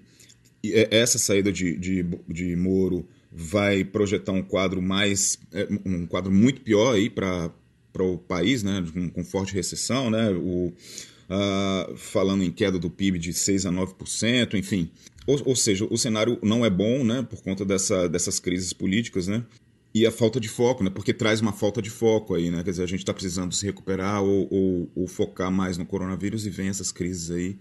essa 0.90 1.20
saída 1.20 1.52
de, 1.52 1.78
de, 1.78 2.04
de 2.28 2.56
Moro 2.56 3.08
vai 3.36 3.84
projetar 3.84 4.32
um 4.32 4.42
quadro 4.42 4.82
mais 4.82 5.38
é, 5.52 5.68
um 5.86 6.08
quadro 6.08 6.32
muito 6.32 6.62
pior 6.62 6.96
aí 6.96 7.10
para 7.10 7.52
para 7.92 8.04
o 8.04 8.18
país, 8.18 8.62
né, 8.62 8.86
com, 8.94 9.10
com, 9.10 9.24
forte 9.24 9.54
recessão, 9.54 10.10
né, 10.10 10.30
o, 10.30 10.68
uh, 10.68 11.96
falando 11.96 12.44
em 12.44 12.52
queda 12.52 12.78
do 12.78 12.90
PIB 12.90 13.18
de 13.18 13.34
6 13.34 13.66
a 13.66 13.72
9%, 13.72 14.56
enfim. 14.56 14.92
Ou, 15.26 15.42
ou, 15.46 15.56
seja, 15.56 15.88
o 15.90 15.98
cenário 15.98 16.38
não 16.44 16.66
é 16.66 16.70
bom, 16.70 17.06
né, 17.06 17.22
por 17.22 17.42
conta 17.42 17.64
dessa, 17.64 18.10
dessas 18.10 18.38
crises 18.38 18.74
políticas, 18.74 19.28
né, 19.28 19.46
e 19.94 20.06
a 20.06 20.12
falta 20.12 20.42
de 20.42 20.50
foco, 20.50 20.84
né, 20.84 20.90
porque 20.90 21.14
traz 21.14 21.40
uma 21.40 21.54
falta 21.54 21.82
de 21.82 21.90
foco 21.90 22.36
aí, 22.36 22.52
né, 22.52 22.62
quer 22.66 22.72
dizer, 22.72 22.84
a 22.84 22.88
gente 22.88 23.00
está 23.00 23.14
precisando 23.14 23.56
se 23.56 23.66
recuperar 23.66 24.22
ou, 24.22 24.46
ou, 24.52 24.92
ou 24.94 25.08
focar 25.08 25.50
mais 25.50 25.78
no 25.78 25.86
coronavírus 25.86 26.46
e 26.46 26.50
vem 26.50 26.68
essas 26.68 26.92
crises 26.92 27.32
aí, 27.32 27.56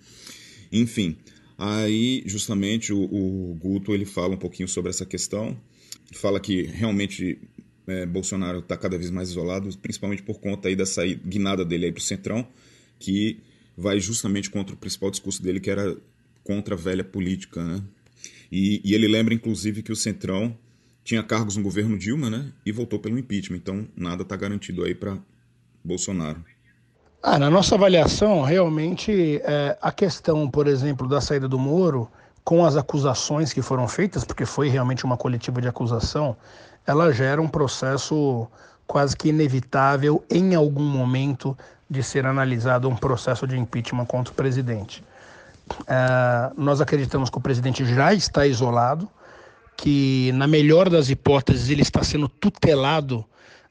enfim. 0.72 1.16
Aí, 1.56 2.22
justamente, 2.26 2.92
o, 2.92 3.02
o 3.02 3.54
Guto 3.60 3.94
ele 3.94 4.04
fala 4.04 4.34
um 4.34 4.38
pouquinho 4.38 4.68
sobre 4.68 4.90
essa 4.90 5.06
questão, 5.06 5.56
fala 6.12 6.40
que 6.40 6.62
realmente 6.62 7.38
é, 7.86 8.04
Bolsonaro 8.06 8.58
está 8.58 8.76
cada 8.76 8.98
vez 8.98 9.10
mais 9.10 9.30
isolado, 9.30 9.76
principalmente 9.78 10.22
por 10.22 10.40
conta 10.40 10.68
aí 10.68 10.76
dessa 10.76 11.04
guinada 11.06 11.64
dele 11.64 11.92
para 11.92 12.00
o 12.00 12.02
centrão, 12.02 12.46
que 12.98 13.40
vai 13.76 14.00
justamente 14.00 14.50
contra 14.50 14.74
o 14.74 14.78
principal 14.78 15.10
discurso 15.10 15.42
dele, 15.42 15.60
que 15.60 15.70
era 15.70 15.96
contra 16.42 16.74
a 16.74 16.78
velha 16.78 17.04
política, 17.04 17.64
né? 17.64 17.82
E, 18.50 18.80
e 18.84 18.94
ele 18.94 19.08
lembra, 19.08 19.34
inclusive, 19.34 19.82
que 19.82 19.92
o 19.92 19.96
centrão 19.96 20.56
tinha 21.02 21.22
cargos 21.22 21.56
no 21.56 21.62
governo 21.62 21.98
Dilma, 21.98 22.30
né? 22.30 22.52
E 22.64 22.72
voltou 22.72 22.98
pelo 22.98 23.18
impeachment. 23.18 23.56
Então, 23.56 23.88
nada 23.96 24.22
está 24.22 24.36
garantido 24.36 24.84
aí 24.84 24.94
para 24.94 25.18
Bolsonaro. 25.82 26.44
Ah, 27.26 27.38
na 27.38 27.48
nossa 27.48 27.74
avaliação, 27.74 28.42
realmente, 28.42 29.40
é, 29.44 29.78
a 29.80 29.90
questão, 29.90 30.46
por 30.46 30.66
exemplo, 30.66 31.08
da 31.08 31.22
saída 31.22 31.48
do 31.48 31.58
Moro, 31.58 32.06
com 32.44 32.62
as 32.62 32.76
acusações 32.76 33.50
que 33.50 33.62
foram 33.62 33.88
feitas, 33.88 34.24
porque 34.24 34.44
foi 34.44 34.68
realmente 34.68 35.06
uma 35.06 35.16
coletiva 35.16 35.58
de 35.58 35.66
acusação, 35.66 36.36
ela 36.86 37.10
gera 37.14 37.40
um 37.40 37.48
processo 37.48 38.46
quase 38.86 39.16
que 39.16 39.30
inevitável 39.30 40.22
em 40.30 40.54
algum 40.54 40.82
momento 40.82 41.56
de 41.88 42.02
ser 42.02 42.26
analisado 42.26 42.90
um 42.90 42.94
processo 42.94 43.46
de 43.46 43.56
impeachment 43.58 44.04
contra 44.04 44.30
o 44.30 44.36
presidente. 44.36 45.02
É, 45.86 46.52
nós 46.58 46.82
acreditamos 46.82 47.30
que 47.30 47.38
o 47.38 47.40
presidente 47.40 47.86
já 47.86 48.12
está 48.12 48.46
isolado, 48.46 49.08
que 49.78 50.30
na 50.34 50.46
melhor 50.46 50.90
das 50.90 51.08
hipóteses 51.08 51.70
ele 51.70 51.80
está 51.80 52.02
sendo 52.04 52.28
tutelado, 52.28 53.24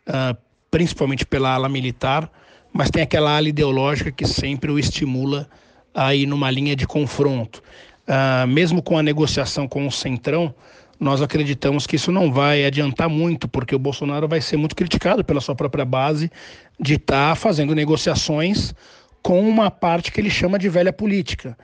uh, 0.10 0.36
principalmente 0.72 1.24
pela 1.24 1.54
ala 1.54 1.70
militar, 1.70 2.28
mas 2.74 2.90
tem 2.90 3.04
aquela 3.04 3.38
ala 3.38 3.48
ideológica 3.48 4.12
que 4.12 4.26
sempre 4.26 4.72
o 4.72 4.80
estimula 4.80 5.48
a 5.94 6.16
ir 6.16 6.26
numa 6.26 6.50
linha 6.50 6.76
de 6.76 6.88
confronto. 6.88 7.62
Uh, 8.08 8.48
mesmo 8.48 8.82
com 8.82 8.98
a 8.98 9.04
negociação 9.04 9.68
com 9.68 9.88
o 9.88 9.92
Centrão, 9.92 10.54
nós 11.00 11.22
acreditamos 11.22 11.86
que 11.86 11.96
isso 11.96 12.12
não 12.12 12.32
vai 12.32 12.66
adiantar 12.66 13.08
muito, 13.08 13.48
porque 13.48 13.76
o 13.76 13.80
Bolsonaro 13.80 14.28
vai 14.28 14.42
ser 14.42 14.58
muito 14.58 14.76
criticado 14.76 15.24
pela 15.24 15.40
sua 15.40 15.56
própria 15.56 15.86
base 15.86 16.32
de 16.80 16.96
estar 16.96 17.30
tá 17.30 17.36
fazendo 17.36 17.76
negociações 17.76 18.74
com 19.22 19.48
uma 19.48 19.70
parte 19.70 20.12
que 20.12 20.20
ele 20.20 20.30
chama 20.30 20.58
de 20.58 20.68
velha 20.68 20.92
política. 20.92 21.58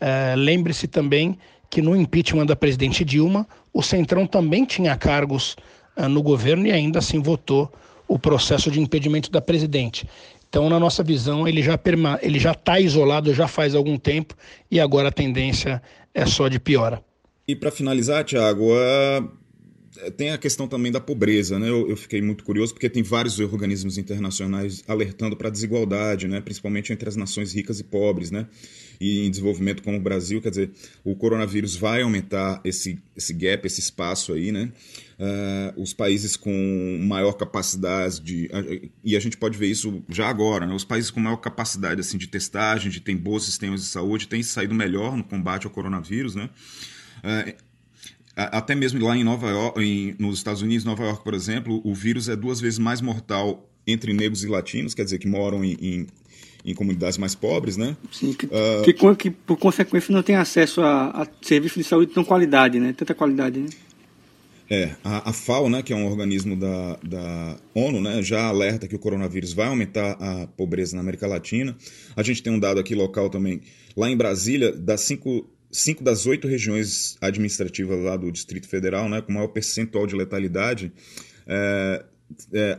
É, 0.00 0.34
Lembre-se 0.36 0.88
também 0.88 1.38
que 1.70 1.80
no 1.80 1.96
impeachment 1.96 2.46
da 2.46 2.56
presidente 2.56 3.04
Dilma, 3.04 3.46
o 3.72 3.82
Centrão 3.82 4.26
também 4.26 4.64
tinha 4.64 4.96
cargos 4.96 5.56
uh, 5.96 6.08
no 6.08 6.22
governo 6.22 6.66
e 6.66 6.72
ainda 6.72 6.98
assim 6.98 7.20
votou 7.20 7.72
o 8.08 8.18
processo 8.18 8.70
de 8.70 8.80
impedimento 8.80 9.30
da 9.30 9.40
presidente. 9.40 10.08
Então, 10.56 10.70
na 10.70 10.80
nossa 10.80 11.02
visão, 11.02 11.46
ele 11.46 11.62
já 11.62 11.76
perma 11.76 12.18
está 12.22 12.80
isolado 12.80 13.34
já 13.34 13.46
faz 13.46 13.74
algum 13.74 13.98
tempo 13.98 14.34
e 14.70 14.80
agora 14.80 15.10
a 15.10 15.12
tendência 15.12 15.82
é 16.14 16.24
só 16.24 16.48
de 16.48 16.58
piora. 16.58 17.04
E 17.46 17.54
para 17.54 17.70
finalizar, 17.70 18.24
Tiago, 18.24 18.72
uh, 18.72 20.10
tem 20.16 20.30
a 20.30 20.38
questão 20.38 20.66
também 20.66 20.90
da 20.90 20.98
pobreza, 20.98 21.58
né? 21.58 21.68
Eu, 21.68 21.90
eu, 21.90 21.94
fiquei 21.94 22.22
muito 22.22 22.42
curioso 22.42 22.72
porque 22.72 22.88
tem 22.88 23.02
vários 23.02 23.38
organismos 23.38 23.98
internacionais 23.98 24.82
alertando 24.88 25.36
para 25.36 25.48
a 25.48 25.50
desigualdade, 25.50 26.26
né? 26.26 26.40
Principalmente 26.40 26.90
entre 26.90 27.06
as 27.06 27.16
nações 27.16 27.52
ricas 27.52 27.78
e 27.78 27.84
pobres, 27.84 28.30
né? 28.30 28.46
E 28.98 29.26
em 29.26 29.30
desenvolvimento 29.30 29.82
como 29.82 29.98
o 29.98 30.00
Brasil, 30.00 30.40
quer 30.40 30.48
dizer, 30.48 30.70
o 31.04 31.14
coronavírus 31.14 31.76
vai 31.76 32.00
aumentar 32.00 32.62
esse, 32.64 32.98
esse 33.14 33.34
gap, 33.34 33.66
esse 33.66 33.80
espaço 33.80 34.32
aí, 34.32 34.50
né? 34.50 34.72
Uh, 35.18 35.80
os 35.80 35.94
países 35.94 36.36
com 36.36 36.52
maior 37.08 37.32
capacidade 37.32 38.20
de 38.20 38.50
e 39.02 39.16
a 39.16 39.20
gente 39.20 39.34
pode 39.34 39.56
ver 39.56 39.68
isso 39.68 40.02
já 40.10 40.28
agora, 40.28 40.66
né? 40.66 40.74
Os 40.74 40.84
países 40.84 41.10
com 41.10 41.18
maior 41.18 41.38
capacidade 41.38 42.02
assim 42.02 42.18
de 42.18 42.26
testagem, 42.26 42.90
de 42.90 43.00
ter 43.00 43.14
bons 43.16 43.46
sistemas 43.46 43.80
de 43.80 43.86
saúde, 43.86 44.28
têm 44.28 44.42
saído 44.42 44.74
melhor 44.74 45.16
no 45.16 45.24
combate 45.24 45.66
ao 45.66 45.72
coronavírus, 45.72 46.34
né? 46.34 46.50
É, 47.22 47.54
até 48.36 48.74
mesmo 48.74 49.02
lá 49.02 49.16
em 49.16 49.24
Nova 49.24 49.48
York, 49.48 49.80
em, 49.80 50.14
nos 50.18 50.36
Estados 50.36 50.60
Unidos, 50.60 50.84
Nova 50.84 51.02
York, 51.02 51.24
por 51.24 51.32
exemplo, 51.32 51.80
o 51.82 51.94
vírus 51.94 52.28
é 52.28 52.36
duas 52.36 52.60
vezes 52.60 52.78
mais 52.78 53.00
mortal 53.00 53.66
entre 53.86 54.12
negros 54.12 54.44
e 54.44 54.48
latinos, 54.48 54.92
quer 54.92 55.04
dizer, 55.04 55.18
que 55.18 55.26
moram 55.26 55.64
em, 55.64 55.78
em, 55.80 56.06
em 56.62 56.74
comunidades 56.74 57.16
mais 57.16 57.34
pobres, 57.34 57.78
né? 57.78 57.96
Sim, 58.12 58.34
que, 58.34 58.44
uh, 58.46 58.82
que, 58.84 58.92
que, 59.16 59.30
por 59.30 59.56
consequência 59.56 60.12
não 60.12 60.22
tem 60.22 60.36
acesso 60.36 60.82
a, 60.82 61.22
a 61.22 61.26
serviços 61.40 61.82
de 61.82 61.88
saúde 61.88 62.08
de 62.08 62.14
tão 62.14 62.24
qualidade, 62.24 62.78
né? 62.78 62.92
Tanta 62.92 63.14
qualidade, 63.14 63.60
né? 63.60 63.68
É, 64.68 64.96
a, 65.04 65.30
a, 65.30 65.32
FAO, 65.32 65.70
né, 65.70 65.82
que 65.82 65.92
é 65.92 65.96
um 65.96 66.06
organismo 66.06 66.56
da, 66.56 66.96
da 66.96 67.56
ONU, 67.72 68.00
né, 68.00 68.20
já 68.22 68.46
alerta 68.46 68.88
que 68.88 68.96
o 68.96 68.98
coronavírus 68.98 69.52
vai 69.52 69.68
aumentar 69.68 70.12
a 70.12 70.46
pobreza 70.48 70.96
na 70.96 71.02
América 71.02 71.26
Latina. 71.26 71.76
A 72.16 72.22
gente 72.22 72.42
tem 72.42 72.52
um 72.52 72.58
dado 72.58 72.80
aqui 72.80 72.94
local 72.94 73.30
também. 73.30 73.60
Lá 73.96 74.10
em 74.10 74.16
Brasília, 74.16 74.72
das 74.72 75.02
cinco 75.02 75.48
cinco 75.70 76.02
das 76.02 76.26
oito 76.26 76.48
regiões 76.48 77.16
administrativas 77.20 78.02
lá 78.02 78.16
do 78.16 78.32
Distrito 78.32 78.68
Federal, 78.68 79.08
né, 79.08 79.20
com 79.20 79.32
maior 79.32 79.48
percentual 79.48 80.06
de 80.06 80.16
letalidade, 80.16 80.92
é, 81.46 82.04
é, 82.52 82.76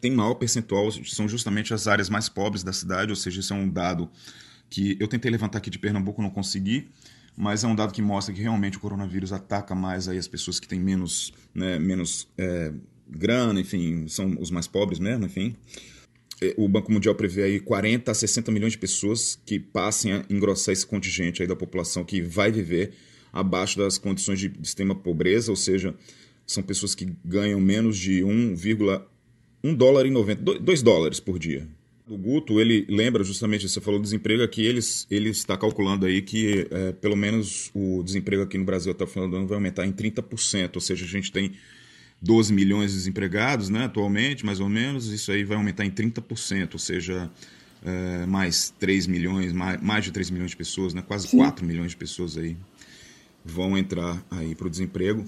tem 0.00 0.10
maior 0.10 0.34
percentual 0.34 0.90
são 1.04 1.28
justamente 1.28 1.72
as 1.74 1.86
áreas 1.86 2.08
mais 2.08 2.28
pobres 2.28 2.62
da 2.62 2.72
cidade, 2.72 3.10
ou 3.10 3.16
seja, 3.16 3.40
isso 3.40 3.52
é 3.52 3.56
um 3.56 3.68
dado 3.68 4.10
que 4.68 4.96
eu 4.98 5.06
tentei 5.06 5.30
levantar 5.30 5.58
aqui 5.58 5.70
de 5.70 5.78
Pernambuco, 5.78 6.20
não 6.22 6.30
consegui, 6.30 6.88
mas 7.36 7.62
é 7.62 7.66
um 7.66 7.74
dado 7.74 7.92
que 7.92 8.00
mostra 8.00 8.34
que 8.34 8.40
realmente 8.40 8.78
o 8.78 8.80
coronavírus 8.80 9.32
ataca 9.32 9.74
mais 9.74 10.08
aí 10.08 10.16
as 10.16 10.26
pessoas 10.26 10.58
que 10.58 10.66
têm 10.66 10.80
menos, 10.80 11.32
né, 11.54 11.78
menos 11.78 12.28
é, 12.38 12.72
grana, 13.08 13.60
enfim, 13.60 14.08
são 14.08 14.36
os 14.40 14.50
mais 14.50 14.66
pobres 14.66 14.98
mesmo, 14.98 15.26
enfim. 15.26 15.54
É, 16.40 16.54
o 16.56 16.68
Banco 16.68 16.90
Mundial 16.90 17.14
prevê 17.14 17.42
aí 17.44 17.60
40 17.60 18.10
a 18.10 18.14
60 18.14 18.50
milhões 18.50 18.72
de 18.72 18.78
pessoas 18.78 19.38
que 19.44 19.58
passem 19.58 20.12
a 20.12 20.24
engrossar 20.30 20.72
esse 20.72 20.86
contingente 20.86 21.42
aí 21.42 21.48
da 21.48 21.56
população 21.56 22.04
que 22.04 22.20
vai 22.22 22.50
viver 22.50 22.92
abaixo 23.32 23.78
das 23.78 23.98
condições 23.98 24.38
de 24.38 24.52
extrema 24.62 24.94
pobreza, 24.94 25.50
ou 25.50 25.56
seja, 25.56 25.94
são 26.46 26.62
pessoas 26.62 26.94
que 26.94 27.12
ganham 27.24 27.60
menos 27.60 27.98
de 27.98 28.22
1,1 28.22 29.76
dólar 29.76 30.06
e 30.06 30.10
90, 30.10 30.60
2 30.60 30.82
dólares 30.82 31.20
por 31.20 31.38
dia. 31.38 31.68
O 32.08 32.16
Guto, 32.16 32.60
ele 32.60 32.86
lembra 32.88 33.24
justamente, 33.24 33.68
você 33.68 33.80
falou 33.80 33.98
do 33.98 34.04
desemprego 34.04 34.40
aqui, 34.40 34.64
ele, 34.64 34.78
ele 35.10 35.30
está 35.30 35.56
calculando 35.56 36.06
aí 36.06 36.22
que 36.22 36.68
é, 36.70 36.92
pelo 36.92 37.16
menos 37.16 37.68
o 37.74 38.00
desemprego 38.00 38.44
aqui 38.44 38.56
no 38.56 38.64
Brasil 38.64 38.92
até 38.92 39.02
o 39.02 39.08
final 39.08 39.28
do 39.28 39.36
ano 39.36 39.46
vai 39.48 39.56
aumentar 39.56 39.84
em 39.84 39.92
30%, 39.92 40.76
ou 40.76 40.80
seja, 40.80 41.04
a 41.04 41.08
gente 41.08 41.32
tem 41.32 41.52
12 42.22 42.52
milhões 42.52 42.92
de 42.92 42.98
desempregados 42.98 43.68
né, 43.68 43.86
atualmente, 43.86 44.46
mais 44.46 44.60
ou 44.60 44.68
menos, 44.68 45.08
isso 45.08 45.32
aí 45.32 45.42
vai 45.42 45.56
aumentar 45.56 45.84
em 45.84 45.90
30%, 45.90 46.74
ou 46.74 46.78
seja, 46.78 47.28
é, 47.84 48.24
mais 48.26 48.72
3 48.78 49.08
milhões, 49.08 49.52
mais, 49.52 49.82
mais 49.82 50.04
de 50.04 50.12
3 50.12 50.30
milhões 50.30 50.52
de 50.52 50.56
pessoas, 50.56 50.94
né, 50.94 51.02
quase 51.02 51.26
Sim. 51.26 51.38
4 51.38 51.66
milhões 51.66 51.90
de 51.90 51.96
pessoas 51.96 52.38
aí. 52.38 52.56
vão 53.44 53.76
entrar 53.76 54.24
aí 54.30 54.54
para 54.54 54.68
o 54.68 54.70
desemprego. 54.70 55.24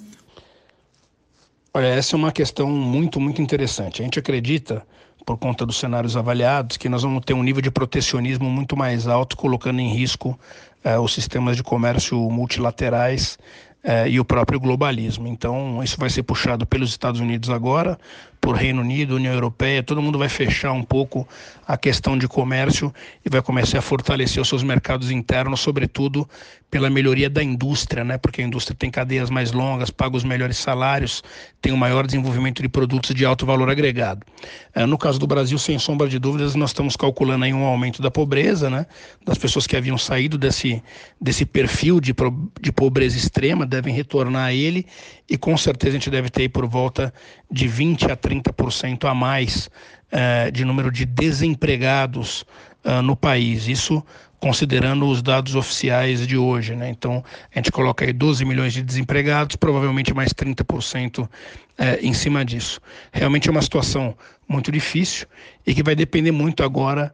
Olha, 1.75 1.87
essa 1.87 2.15
é 2.15 2.17
uma 2.17 2.33
questão 2.33 2.69
muito, 2.69 3.21
muito 3.21 3.43
interessante. 3.43 4.01
A 4.01 4.05
gente 4.05 4.19
acredita, 4.19 4.85
por 5.25 5.37
conta 5.37 5.67
dos 5.67 5.79
cenários 5.79 6.17
avaliados, 6.17 6.77
que 6.77 6.89
nós 6.89 7.03
vamos 7.03 7.25
ter 7.25 7.35
um 7.35 7.43
nível 7.43 7.63
de 7.63 7.71
protecionismo 7.71 8.49
muito 8.49 8.77
mais 8.77 9.07
alto, 9.07 9.37
colocando 9.37 9.81
em 9.81 9.89
risco 9.89 10.39
eh, 10.83 10.99
os 10.99 11.13
sistemas 11.13 11.57
de 11.57 11.63
comércio 11.63 12.19
multilaterais 12.31 13.39
eh, 13.83 14.09
e 14.09 14.21
o 14.21 14.25
próprio 14.25 14.59
globalismo. 14.59 15.27
Então, 15.27 15.83
isso 15.83 15.99
vai 15.99 16.11
ser 16.11 16.23
puxado 16.23 16.67
pelos 16.67 16.91
Estados 16.91 17.21
Unidos 17.21 17.51
agora, 17.51 17.99
por 18.41 18.57
Reino 18.57 18.81
Unido, 18.81 19.17
União 19.17 19.33
Europeia, 19.33 19.83
todo 19.83 20.01
mundo 20.01 20.19
vai 20.19 20.29
fechar 20.29 20.73
um 20.73 20.83
pouco 20.83 21.29
a 21.67 21.77
questão 21.77 22.17
de 22.17 22.27
comércio 22.27 22.93
e 23.25 23.29
vai 23.29 23.43
começar 23.43 23.79
a 23.79 23.83
fortalecer 23.83 24.41
os 24.41 24.49
seus 24.49 24.63
mercados 24.63 25.11
internos, 25.11 25.61
sobretudo 25.61 26.29
pela 26.71 26.91
melhoria 26.91 27.31
da 27.31 27.43
indústria, 27.43 28.05
né? 28.05 28.19
Porque 28.19 28.43
a 28.43 28.45
indústria 28.45 28.77
tem 28.79 28.91
cadeias 28.91 29.31
mais 29.31 29.53
longas, 29.53 29.91
paga 29.91 30.17
os 30.17 30.25
melhores 30.25 30.59
salários, 30.59 31.23
tem 31.61 31.73
um 31.73 31.77
maior 31.77 32.07
desenvolvimento 32.07 32.63
de 32.63 32.69
produtos 32.69 33.15
de 33.15 33.25
alto 33.25 33.47
valor 33.47 33.71
agregado. 33.71 34.25
Eh, 34.75 34.85
no 34.85 34.99
caso 34.99 35.19
do 35.19 35.27
Brasil, 35.27 35.59
sem 35.59 35.79
sombra 35.79 36.09
de 36.09 36.19
dúvidas, 36.19 36.55
nós 36.55 36.71
estamos 36.71 36.95
calculando 36.95 37.45
aí 37.45 37.55
um 37.55 37.65
aumento 37.65 38.03
da 38.03 38.11
pobreza, 38.11 38.69
né? 38.69 38.87
Das 39.25 39.39
pessoas 39.39 39.67
que 39.67 39.77
haviam 39.77 39.97
saído 39.97 40.37
desse, 40.37 40.83
desse 41.21 41.47
perfil 41.47 42.01
de, 42.01 42.15
de 42.61 42.73
pobreza 42.73 43.17
extrema, 43.17 43.65
devem 43.65 43.95
retornar 43.95 44.47
a 44.47 44.53
ele 44.53 44.87
e 45.29 45.37
com 45.37 45.57
certeza 45.57 45.97
a 45.97 45.99
gente 45.99 46.11
deve 46.11 46.31
ter 46.31 46.49
por 46.49 46.67
volta 46.67 47.13
de 47.51 47.67
20 47.67 48.11
a 48.11 48.17
30% 48.29 49.09
a 49.09 49.15
mais 49.15 49.71
uh, 50.13 50.53
de 50.53 50.65
número 50.65 50.91
de 50.91 51.07
desempregados 51.07 52.45
uh, 52.85 53.01
no 53.03 53.17
país. 53.17 53.67
Isso 53.67 54.05
considerando 54.39 55.09
os 55.09 55.21
dados 55.21 55.57
oficiais 55.57 56.25
de 56.27 56.37
hoje. 56.37 56.77
Né? 56.77 56.91
Então, 56.91 57.25
a 57.53 57.59
gente 57.59 57.73
coloca 57.73 58.05
aí 58.05 58.13
12 58.13 58.45
milhões 58.45 58.73
de 58.73 58.83
desempregados, 58.83 59.57
provavelmente 59.57 60.15
mais 60.15 60.33
30% 60.33 61.25
uh, 61.25 61.29
eh, 61.77 61.99
em 62.03 62.13
cima 62.13 62.45
disso. 62.45 62.81
Realmente 63.13 63.49
é 63.49 63.51
uma 63.51 63.63
situação 63.63 64.17
muito 64.49 64.71
difícil 64.71 65.27
e 65.67 65.75
que 65.75 65.83
vai 65.83 65.97
depender 65.97 66.31
muito 66.33 66.63
agora 66.63 67.13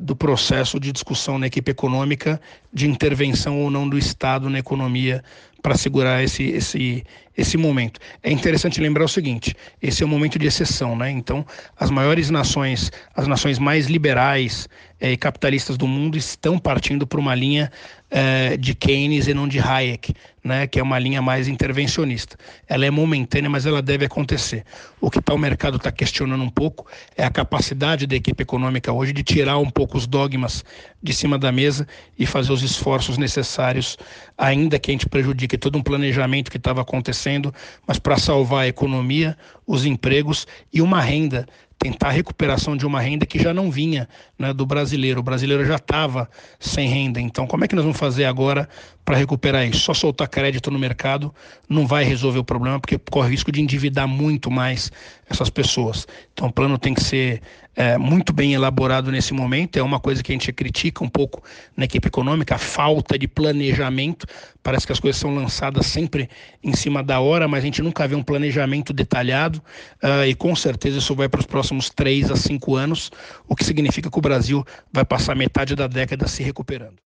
do 0.00 0.14
processo 0.14 0.78
de 0.78 0.92
discussão 0.92 1.36
na 1.36 1.48
equipe 1.48 1.68
econômica 1.68 2.40
de 2.72 2.88
intervenção 2.88 3.60
ou 3.60 3.68
não 3.68 3.88
do 3.88 3.98
Estado 3.98 4.48
na 4.48 4.60
economia 4.60 5.20
para 5.64 5.78
segurar 5.78 6.22
esse, 6.22 6.42
esse, 6.42 7.02
esse 7.34 7.56
momento. 7.56 7.98
É 8.22 8.30
interessante 8.30 8.82
lembrar 8.82 9.02
o 9.02 9.08
seguinte: 9.08 9.56
esse 9.80 10.02
é 10.02 10.06
um 10.06 10.08
momento 10.10 10.38
de 10.38 10.46
exceção, 10.46 10.94
né? 10.94 11.10
Então, 11.10 11.42
as 11.74 11.90
maiores 11.90 12.28
nações, 12.28 12.92
as 13.16 13.26
nações 13.26 13.58
mais 13.58 13.86
liberais 13.86 14.68
é, 15.00 15.12
e 15.12 15.16
capitalistas 15.16 15.78
do 15.78 15.86
mundo 15.86 16.18
estão 16.18 16.58
partindo 16.58 17.06
para 17.06 17.18
uma 17.18 17.34
linha 17.34 17.72
é, 18.16 18.56
de 18.56 18.76
Keynes 18.76 19.26
e 19.26 19.34
não 19.34 19.48
de 19.48 19.58
Hayek, 19.58 20.14
né, 20.44 20.68
que 20.68 20.78
é 20.78 20.82
uma 20.82 21.00
linha 21.00 21.20
mais 21.20 21.48
intervencionista. 21.48 22.36
Ela 22.68 22.86
é 22.86 22.90
momentânea, 22.90 23.50
mas 23.50 23.66
ela 23.66 23.82
deve 23.82 24.04
acontecer. 24.04 24.64
O 25.00 25.10
que 25.10 25.20
tá, 25.20 25.34
o 25.34 25.38
mercado 25.38 25.78
está 25.78 25.90
questionando 25.90 26.44
um 26.44 26.48
pouco 26.48 26.86
é 27.16 27.24
a 27.24 27.30
capacidade 27.30 28.06
da 28.06 28.14
equipe 28.14 28.40
econômica 28.40 28.92
hoje 28.92 29.12
de 29.12 29.24
tirar 29.24 29.58
um 29.58 29.68
pouco 29.68 29.98
os 29.98 30.06
dogmas 30.06 30.64
de 31.02 31.12
cima 31.12 31.36
da 31.36 31.50
mesa 31.50 31.88
e 32.16 32.24
fazer 32.24 32.52
os 32.52 32.62
esforços 32.62 33.18
necessários, 33.18 33.98
ainda 34.38 34.78
que 34.78 34.92
a 34.92 34.94
gente 34.94 35.08
prejudique 35.08 35.58
todo 35.58 35.76
um 35.76 35.82
planejamento 35.82 36.52
que 36.52 36.56
estava 36.56 36.82
acontecendo, 36.82 37.52
mas 37.84 37.98
para 37.98 38.16
salvar 38.16 38.62
a 38.62 38.68
economia, 38.68 39.36
os 39.66 39.84
empregos 39.84 40.46
e 40.72 40.80
uma 40.80 41.00
renda 41.00 41.46
tentar 41.78 42.08
a 42.08 42.12
recuperação 42.12 42.76
de 42.76 42.86
uma 42.86 43.00
renda 43.00 43.26
que 43.26 43.38
já 43.38 43.52
não 43.52 43.70
vinha 43.70 44.08
né, 44.38 44.52
do 44.52 44.64
brasileiro. 44.64 45.20
O 45.20 45.22
brasileiro 45.22 45.64
já 45.64 45.76
estava 45.76 46.28
sem 46.58 46.88
renda. 46.88 47.20
Então, 47.20 47.46
como 47.46 47.64
é 47.64 47.68
que 47.68 47.74
nós 47.74 47.84
vamos 47.84 47.98
fazer 47.98 48.24
agora 48.24 48.68
para 49.04 49.16
recuperar 49.16 49.66
isso? 49.66 49.80
Só 49.80 49.94
soltar 49.94 50.28
crédito 50.28 50.70
no 50.70 50.78
mercado 50.78 51.34
não 51.68 51.86
vai 51.86 52.04
resolver 52.04 52.38
o 52.38 52.44
problema, 52.44 52.80
porque 52.80 52.98
corre 53.10 53.30
risco 53.30 53.52
de 53.52 53.60
endividar 53.60 54.08
muito 54.08 54.50
mais 54.50 54.90
essas 55.28 55.50
pessoas. 55.50 56.06
Então, 56.32 56.48
o 56.48 56.52
plano 56.52 56.78
tem 56.78 56.94
que 56.94 57.02
ser 57.02 57.42
é, 57.76 57.98
muito 57.98 58.32
bem 58.32 58.54
elaborado 58.54 59.10
nesse 59.10 59.32
momento. 59.32 59.78
É 59.78 59.82
uma 59.82 59.98
coisa 60.00 60.22
que 60.22 60.32
a 60.32 60.34
gente 60.34 60.52
critica 60.52 61.02
um 61.02 61.08
pouco 61.08 61.42
na 61.76 61.84
equipe 61.84 62.08
econômica, 62.08 62.54
a 62.54 62.58
falta 62.58 63.18
de 63.18 63.26
planejamento. 63.26 64.26
Parece 64.62 64.86
que 64.86 64.92
as 64.92 65.00
coisas 65.00 65.20
são 65.20 65.34
lançadas 65.34 65.86
sempre 65.86 66.28
em 66.62 66.74
cima 66.74 67.02
da 67.02 67.20
hora, 67.20 67.48
mas 67.48 67.62
a 67.62 67.66
gente 67.66 67.82
nunca 67.82 68.06
vê 68.06 68.14
um 68.14 68.22
planejamento 68.22 68.92
detalhado. 68.92 69.62
Uh, 70.02 70.24
e 70.26 70.34
com 70.34 70.54
certeza 70.54 70.98
isso 70.98 71.14
vai 71.14 71.28
para 71.28 71.40
os 71.40 71.46
próximos 71.46 71.90
três 71.90 72.30
a 72.30 72.36
cinco 72.36 72.76
anos, 72.76 73.10
o 73.48 73.54
que 73.54 73.64
significa 73.64 74.10
que 74.10 74.18
o 74.18 74.22
Brasil 74.22 74.64
vai 74.92 75.04
passar 75.04 75.34
metade 75.34 75.74
da 75.74 75.86
década 75.86 76.26
se 76.28 76.42
recuperando. 76.42 77.04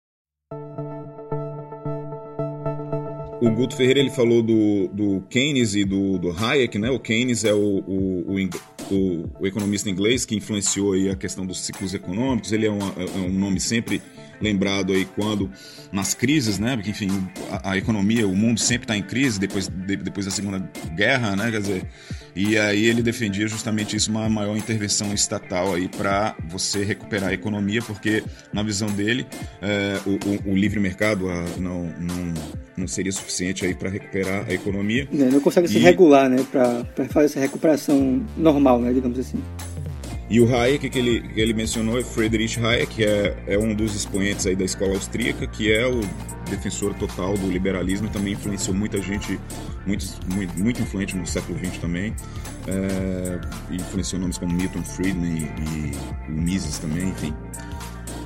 O 3.42 3.50
Guto 3.50 3.74
Ferreira 3.74 3.98
ele 3.98 4.10
falou 4.10 4.40
do, 4.40 4.86
do 4.92 5.20
Keynes 5.22 5.74
e 5.74 5.84
do, 5.84 6.16
do 6.16 6.30
Hayek, 6.30 6.78
né? 6.78 6.90
O 6.90 7.00
Keynes 7.00 7.44
é 7.44 7.52
o, 7.52 7.58
o, 7.58 8.34
o, 8.34 8.48
o, 8.94 9.46
economista 9.46 9.88
inglês 9.90 10.24
que 10.24 10.34
influenciou 10.34 10.92
aí 10.92 11.10
a 11.10 11.16
questão 11.16 11.46
dos 11.46 11.60
ciclos 11.60 11.94
econômicos. 11.94 12.52
Ele 12.52 12.66
é, 12.66 12.70
uma, 12.70 12.92
é 12.96 13.18
um 13.18 13.32
nome 13.32 13.60
sempre 13.60 14.02
lembrado 14.42 14.92
aí 14.92 15.04
quando 15.04 15.50
nas 15.90 16.14
crises, 16.14 16.58
né? 16.58 16.76
Porque 16.76 16.90
enfim, 16.90 17.08
a, 17.50 17.72
a 17.72 17.76
economia, 17.78 18.26
o 18.26 18.34
mundo 18.34 18.58
sempre 18.58 18.84
está 18.84 18.96
em 18.96 19.02
crise 19.02 19.38
depois, 19.38 19.68
de, 19.68 19.96
depois 19.96 20.26
da 20.26 20.32
Segunda 20.32 20.58
Guerra, 20.94 21.36
né? 21.36 21.50
Quer 21.50 21.60
dizer, 21.60 21.86
e 22.34 22.56
aí 22.58 22.86
ele 22.86 23.02
defendia 23.02 23.46
justamente 23.46 23.94
isso, 23.94 24.10
uma 24.10 24.28
maior 24.28 24.56
intervenção 24.56 25.12
estatal 25.12 25.74
aí 25.74 25.88
para 25.88 26.34
você 26.48 26.82
recuperar 26.82 27.30
a 27.30 27.34
economia, 27.34 27.82
porque 27.82 28.24
na 28.52 28.62
visão 28.62 28.88
dele 28.88 29.26
é, 29.60 29.98
o, 30.06 30.48
o, 30.48 30.52
o, 30.52 30.56
livre 30.56 30.80
mercado 30.80 31.28
a, 31.28 31.44
não, 31.58 31.84
não, 32.00 32.34
não 32.76 32.88
seria 32.88 33.12
suficiente 33.12 33.66
aí 33.66 33.74
para 33.74 33.90
recuperar 33.90 34.46
a 34.48 34.52
economia. 34.52 35.06
Não, 35.12 35.30
não 35.30 35.40
consegue 35.40 35.66
e... 35.66 35.70
se 35.70 35.78
regular, 35.78 36.28
né? 36.28 36.44
Para 36.50 36.84
fazer 37.08 37.26
essa 37.26 37.40
recuperação 37.40 38.22
normal, 38.36 38.80
né? 38.80 38.92
Digamos 38.92 39.18
assim. 39.18 39.42
E 40.32 40.40
o 40.40 40.56
Hayek 40.56 40.88
que 40.88 40.98
ele, 40.98 41.20
que 41.28 41.38
ele 41.38 41.52
mencionou 41.52 41.98
é 41.98 42.02
Friedrich 42.02 42.58
Hayek, 42.58 42.86
que 42.86 43.04
é, 43.04 43.36
é 43.46 43.58
um 43.58 43.74
dos 43.74 43.94
expoentes 43.94 44.46
aí 44.46 44.56
da 44.56 44.64
escola 44.64 44.94
austríaca, 44.94 45.46
que 45.46 45.70
é 45.70 45.86
o 45.86 46.00
defensor 46.48 46.94
total 46.94 47.36
do 47.36 47.50
liberalismo 47.50 48.06
e 48.06 48.10
também 48.10 48.32
influenciou 48.32 48.74
muita 48.74 48.96
gente, 49.02 49.38
muito, 49.86 50.06
muito, 50.32 50.58
muito 50.58 50.80
influente 50.80 51.14
no 51.18 51.26
século 51.26 51.58
XX 51.58 51.76
também. 51.76 52.16
É, 52.66 53.74
influenciou 53.74 54.22
nomes 54.22 54.38
como 54.38 54.54
Milton 54.54 54.82
Friedman 54.82 55.36
e, 55.36 55.42
e 55.42 56.30
o 56.30 56.32
Mises 56.32 56.78
também, 56.78 57.10
enfim. 57.10 57.34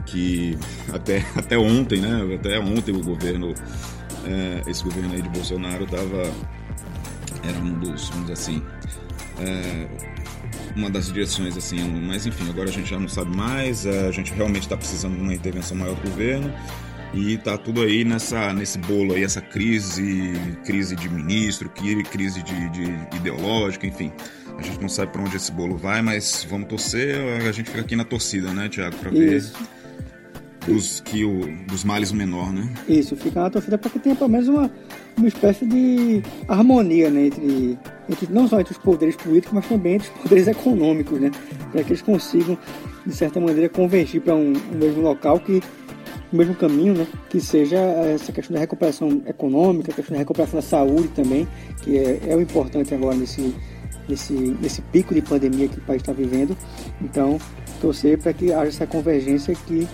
Que 0.06 0.56
até, 0.92 1.26
até 1.34 1.58
ontem, 1.58 2.00
né? 2.00 2.36
Até 2.36 2.56
ontem 2.60 2.94
o 2.94 3.02
governo, 3.02 3.52
é, 4.24 4.70
esse 4.70 4.84
governo 4.84 5.12
aí 5.12 5.22
de 5.22 5.28
Bolsonaro 5.30 5.82
estava 5.82 6.32
era 7.42 7.58
um 7.58 7.80
dos, 7.80 8.10
vamos 8.10 8.28
dizer 8.28 8.32
assim, 8.34 8.62
é, 9.40 9.86
uma 10.76 10.90
das 10.90 11.06
direções, 11.06 11.56
assim, 11.56 11.78
mas 12.06 12.26
enfim, 12.26 12.48
agora 12.50 12.68
a 12.68 12.72
gente 12.72 12.88
já 12.88 12.98
não 12.98 13.08
sabe 13.08 13.34
mais, 13.34 13.86
a 13.86 14.10
gente 14.10 14.32
realmente 14.32 14.62
está 14.62 14.76
precisando 14.76 15.16
de 15.16 15.22
uma 15.22 15.34
intervenção 15.34 15.76
maior 15.76 15.94
do 15.96 16.10
governo 16.10 16.52
e 17.14 17.38
tá 17.38 17.56
tudo 17.56 17.82
aí 17.82 18.04
nessa, 18.04 18.52
nesse 18.52 18.78
bolo 18.78 19.14
aí, 19.14 19.24
essa 19.24 19.40
crise, 19.40 20.34
crise 20.64 20.94
de 20.94 21.08
ministro, 21.08 21.70
crise 21.70 22.42
de, 22.42 22.68
de 22.70 23.16
ideológica, 23.16 23.86
enfim. 23.86 24.12
A 24.58 24.62
gente 24.62 24.80
não 24.80 24.88
sabe 24.88 25.12
para 25.12 25.22
onde 25.22 25.36
esse 25.36 25.50
bolo 25.52 25.76
vai, 25.76 26.02
mas 26.02 26.46
vamos 26.48 26.68
torcer, 26.68 27.16
a 27.46 27.52
gente 27.52 27.70
fica 27.70 27.80
aqui 27.80 27.96
na 27.96 28.04
torcida, 28.04 28.52
né, 28.52 28.68
Tiago, 28.68 28.96
para 28.96 29.10
ver 29.10 29.42
dos, 30.66 31.00
que 31.00 31.24
o, 31.24 31.40
dos 31.66 31.84
males 31.84 32.10
o 32.10 32.16
menor, 32.16 32.52
né? 32.52 32.68
Isso, 32.88 33.16
fica 33.16 33.40
na 33.40 33.50
torcida 33.50 33.78
para 33.78 33.90
que 33.90 33.98
tenha 33.98 34.16
pelo 34.16 34.30
menos 34.30 34.48
uma, 34.48 34.70
uma 35.16 35.28
espécie 35.28 35.64
de 35.64 36.22
harmonia 36.48 37.08
né, 37.10 37.26
entre, 37.26 37.78
entre, 38.08 38.28
não 38.32 38.48
só 38.48 38.60
entre 38.60 38.72
os 38.72 38.78
poderes 38.78 39.16
políticos, 39.16 39.54
mas 39.54 39.68
também 39.68 39.94
entre 39.94 40.08
os 40.08 40.22
poderes 40.22 40.48
econômicos, 40.48 41.20
né? 41.20 41.30
Para 41.70 41.82
que 41.82 41.90
eles 41.90 42.02
consigam, 42.02 42.58
de 43.06 43.14
certa 43.14 43.40
maneira, 43.40 43.68
convergir 43.68 44.20
para 44.20 44.34
um, 44.34 44.52
um, 44.52 44.78
mesmo 44.78 45.02
local 45.02 45.38
que 45.40 45.62
o 46.32 46.36
mesmo 46.36 46.54
caminho, 46.54 46.94
né? 46.94 47.06
Que 47.30 47.40
seja 47.40 47.76
essa 47.76 48.32
questão 48.32 48.54
da 48.54 48.60
recuperação 48.60 49.22
econômica, 49.26 49.92
a 49.92 49.94
questão 49.94 50.14
da 50.14 50.18
recuperação 50.18 50.60
da 50.60 50.66
saúde 50.66 51.08
também, 51.08 51.46
que 51.82 51.96
é, 51.96 52.20
é 52.26 52.36
o 52.36 52.40
importante 52.40 52.92
agora 52.92 53.14
nesse, 53.14 53.54
nesse, 54.08 54.32
nesse 54.32 54.82
pico 54.82 55.14
de 55.14 55.22
pandemia 55.22 55.68
que 55.68 55.78
o 55.78 55.82
país 55.82 56.02
está 56.02 56.12
vivendo. 56.12 56.56
Então, 57.00 57.38
torcer 57.80 58.18
para 58.18 58.32
que 58.32 58.52
haja 58.52 58.68
essa 58.68 58.86
convergência 58.86 59.54
que 59.66 59.86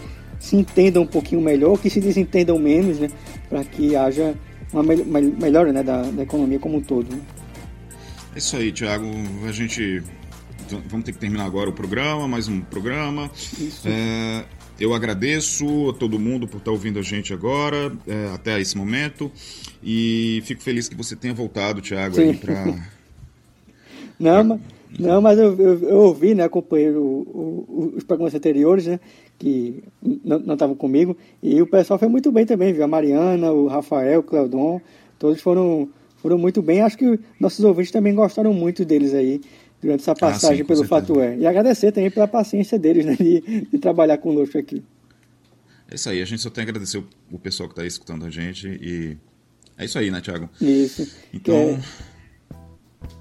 se 0.43 0.57
entendam 0.57 1.05
um 1.05 1.07
pouquinho 1.07 1.41
melhor, 1.41 1.79
que 1.79 1.89
se 1.89 2.01
desentendam 2.01 2.59
menos, 2.59 2.99
né? 2.99 3.09
Para 3.49 3.63
que 3.63 3.95
haja 3.95 4.35
uma 4.73 4.83
melhora 4.83 5.73
né, 5.73 5.85
da, 5.85 6.03
da, 6.03 6.23
economia 6.23 6.59
como 6.59 6.79
um 6.79 6.81
todo. 6.81 7.15
Né? 7.15 7.21
É 8.35 8.39
isso 8.39 8.57
aí, 8.57 8.73
Thiago. 8.73 9.07
A 9.47 9.53
gente 9.53 10.03
vamos 10.89 11.05
ter 11.05 11.13
que 11.13 11.19
terminar 11.19 11.45
agora 11.45 11.71
o 11.71 11.73
programa, 11.73 12.27
mais 12.27 12.49
um 12.49 12.61
programa. 12.61 13.31
É, 13.85 14.45
eu 14.81 14.93
agradeço 14.95 15.91
a 15.91 15.93
todo 15.93 16.19
mundo 16.19 16.49
por 16.49 16.57
estar 16.57 16.73
ouvindo 16.73 16.99
a 16.99 17.03
gente 17.03 17.33
agora, 17.33 17.93
é, 18.07 18.31
até 18.35 18.61
esse 18.61 18.77
momento, 18.77 19.31
e 19.83 20.43
fico 20.45 20.61
feliz 20.61 20.89
que 20.89 20.97
você 20.97 21.15
tenha 21.15 21.35
voltado, 21.35 21.81
Thiago, 21.81 22.17
Sim. 22.17 22.31
aí 22.31 22.37
para. 22.37 22.65
não, 24.19 24.45
mas, 24.45 24.61
não, 24.99 25.21
mas 25.21 25.39
eu, 25.39 25.57
eu, 25.61 25.89
eu 25.89 25.99
ouvi, 25.99 26.35
né, 26.35 26.45
acompanhei 26.45 26.91
o, 26.91 27.01
o, 27.01 27.93
os 27.97 28.03
programas 28.03 28.35
anteriores, 28.35 28.87
né, 28.87 28.99
que 29.43 29.83
não 30.25 30.55
estavam 30.55 30.77
comigo. 30.77 31.17
E 31.43 31.61
o 31.61 31.67
pessoal 31.67 31.99
foi 31.99 32.07
muito 32.07 32.31
bem 32.31 32.47
também, 32.47 32.73
viu? 32.73 32.85
A 32.85 32.87
Mariana, 32.87 33.51
o 33.51 33.67
Rafael, 33.67 34.21
o 34.21 34.23
Cleodon. 34.23 34.81
Todos 35.19 35.41
foram, 35.41 35.89
foram 36.19 36.39
muito 36.39 36.63
bem. 36.63 36.81
Acho 36.81 36.97
que 36.97 37.19
nossos 37.41 37.65
ouvintes 37.65 37.91
também 37.91 38.15
gostaram 38.15 38.55
muito 38.55 38.85
deles 38.85 39.13
aí 39.13 39.41
durante 39.81 40.03
essa 40.03 40.15
passagem 40.15 40.59
ah, 40.59 40.59
sim, 40.59 40.65
pelo 40.65 40.87
certeza. 40.87 41.01
Fato 41.01 41.21
É. 41.21 41.37
E 41.39 41.45
agradecer 41.45 41.91
também 41.91 42.09
pela 42.09 42.29
paciência 42.29 42.79
deles 42.79 43.05
né, 43.05 43.17
de, 43.17 43.67
de, 43.69 43.79
trabalhar 43.79 44.17
conosco 44.19 44.57
aqui. 44.57 44.81
É 45.91 45.97
isso 45.97 46.09
aí, 46.09 46.23
a 46.23 46.25
gente 46.25 46.41
só 46.41 46.49
tem 46.49 46.65
que 46.65 46.71
agradecer 46.71 46.99
o, 46.99 47.05
o 47.33 47.39
pessoal 47.39 47.69
que 47.69 47.73
está 47.73 47.85
escutando 47.85 48.25
a 48.25 48.31
gente 48.31 48.69
e 48.69 49.17
é 49.77 49.85
isso 49.85 49.99
aí, 49.99 50.09
né, 50.09 50.21
Thiago? 50.21 50.49
Isso. 50.61 51.13
Então. 51.35 51.55
É... 51.57 51.81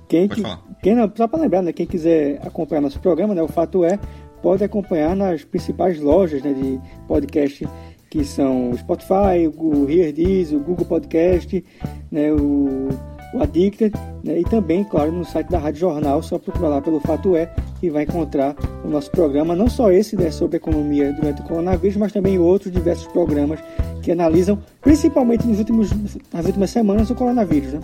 Quem, 0.08 0.28
falar. 0.28 0.62
Quem, 0.84 0.96
só 1.16 1.28
para 1.28 1.40
lembrar, 1.40 1.62
né, 1.64 1.74
quem 1.74 1.88
quiser 1.88 2.46
acompanhar 2.46 2.82
nosso 2.82 3.00
programa, 3.00 3.34
né, 3.34 3.42
o 3.42 3.48
Fato 3.48 3.84
É, 3.84 3.98
pode 4.42 4.64
acompanhar 4.64 5.16
nas 5.16 5.44
principais 5.44 6.00
lojas 6.00 6.42
né, 6.42 6.54
de 6.54 6.80
podcast 7.08 7.68
que 8.10 8.26
são 8.26 8.72
o 8.72 8.78
Spotify, 8.78 9.48
o 9.56 9.90
Hear 9.90 10.14
o 10.54 10.60
Google 10.60 10.86
Podcast, 10.86 11.64
né, 12.12 12.30
o, 12.34 12.90
o 13.34 13.42
Addicted, 13.42 13.96
né, 14.22 14.40
e 14.40 14.44
também, 14.44 14.84
claro, 14.84 15.14
no 15.14 15.24
site 15.24 15.50
da 15.50 15.58
Rádio 15.58 15.80
Jornal, 15.80 16.22
só 16.22 16.38
procurar 16.38 16.68
lá 16.68 16.82
pelo 16.82 17.00
Fato 17.00 17.38
É 17.38 17.50
e 17.82 17.90
vai 17.90 18.04
encontrar 18.04 18.54
o 18.84 18.90
nosso 18.90 19.10
programa, 19.12 19.56
não 19.56 19.70
só 19.70 19.90
esse 19.92 20.18
né, 20.18 20.30
sobre 20.30 20.58
economia 20.58 21.14
durante 21.14 21.42
o 21.42 21.46
coronavírus, 21.46 21.96
mas 21.96 22.12
também 22.12 22.38
outros 22.38 22.72
diversos 22.72 23.08
programas 23.08 23.60
que 24.04 24.12
analisam, 24.12 24.60
principalmente 24.82 25.48
nos 25.48 25.60
últimos, 25.60 25.90
nas 26.34 26.46
últimas 26.46 26.70
semanas, 26.70 27.10
o 27.10 27.16
coronavírus. 27.16 27.74
Né? 27.74 27.80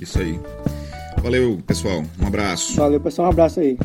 Isso 0.00 0.18
aí. 0.18 0.38
Valeu, 1.22 1.60
pessoal. 1.64 2.02
Um 2.20 2.26
abraço. 2.26 2.74
Valeu, 2.74 3.00
pessoal. 3.00 3.28
Um 3.28 3.30
abraço 3.30 3.60
aí. 3.60 3.78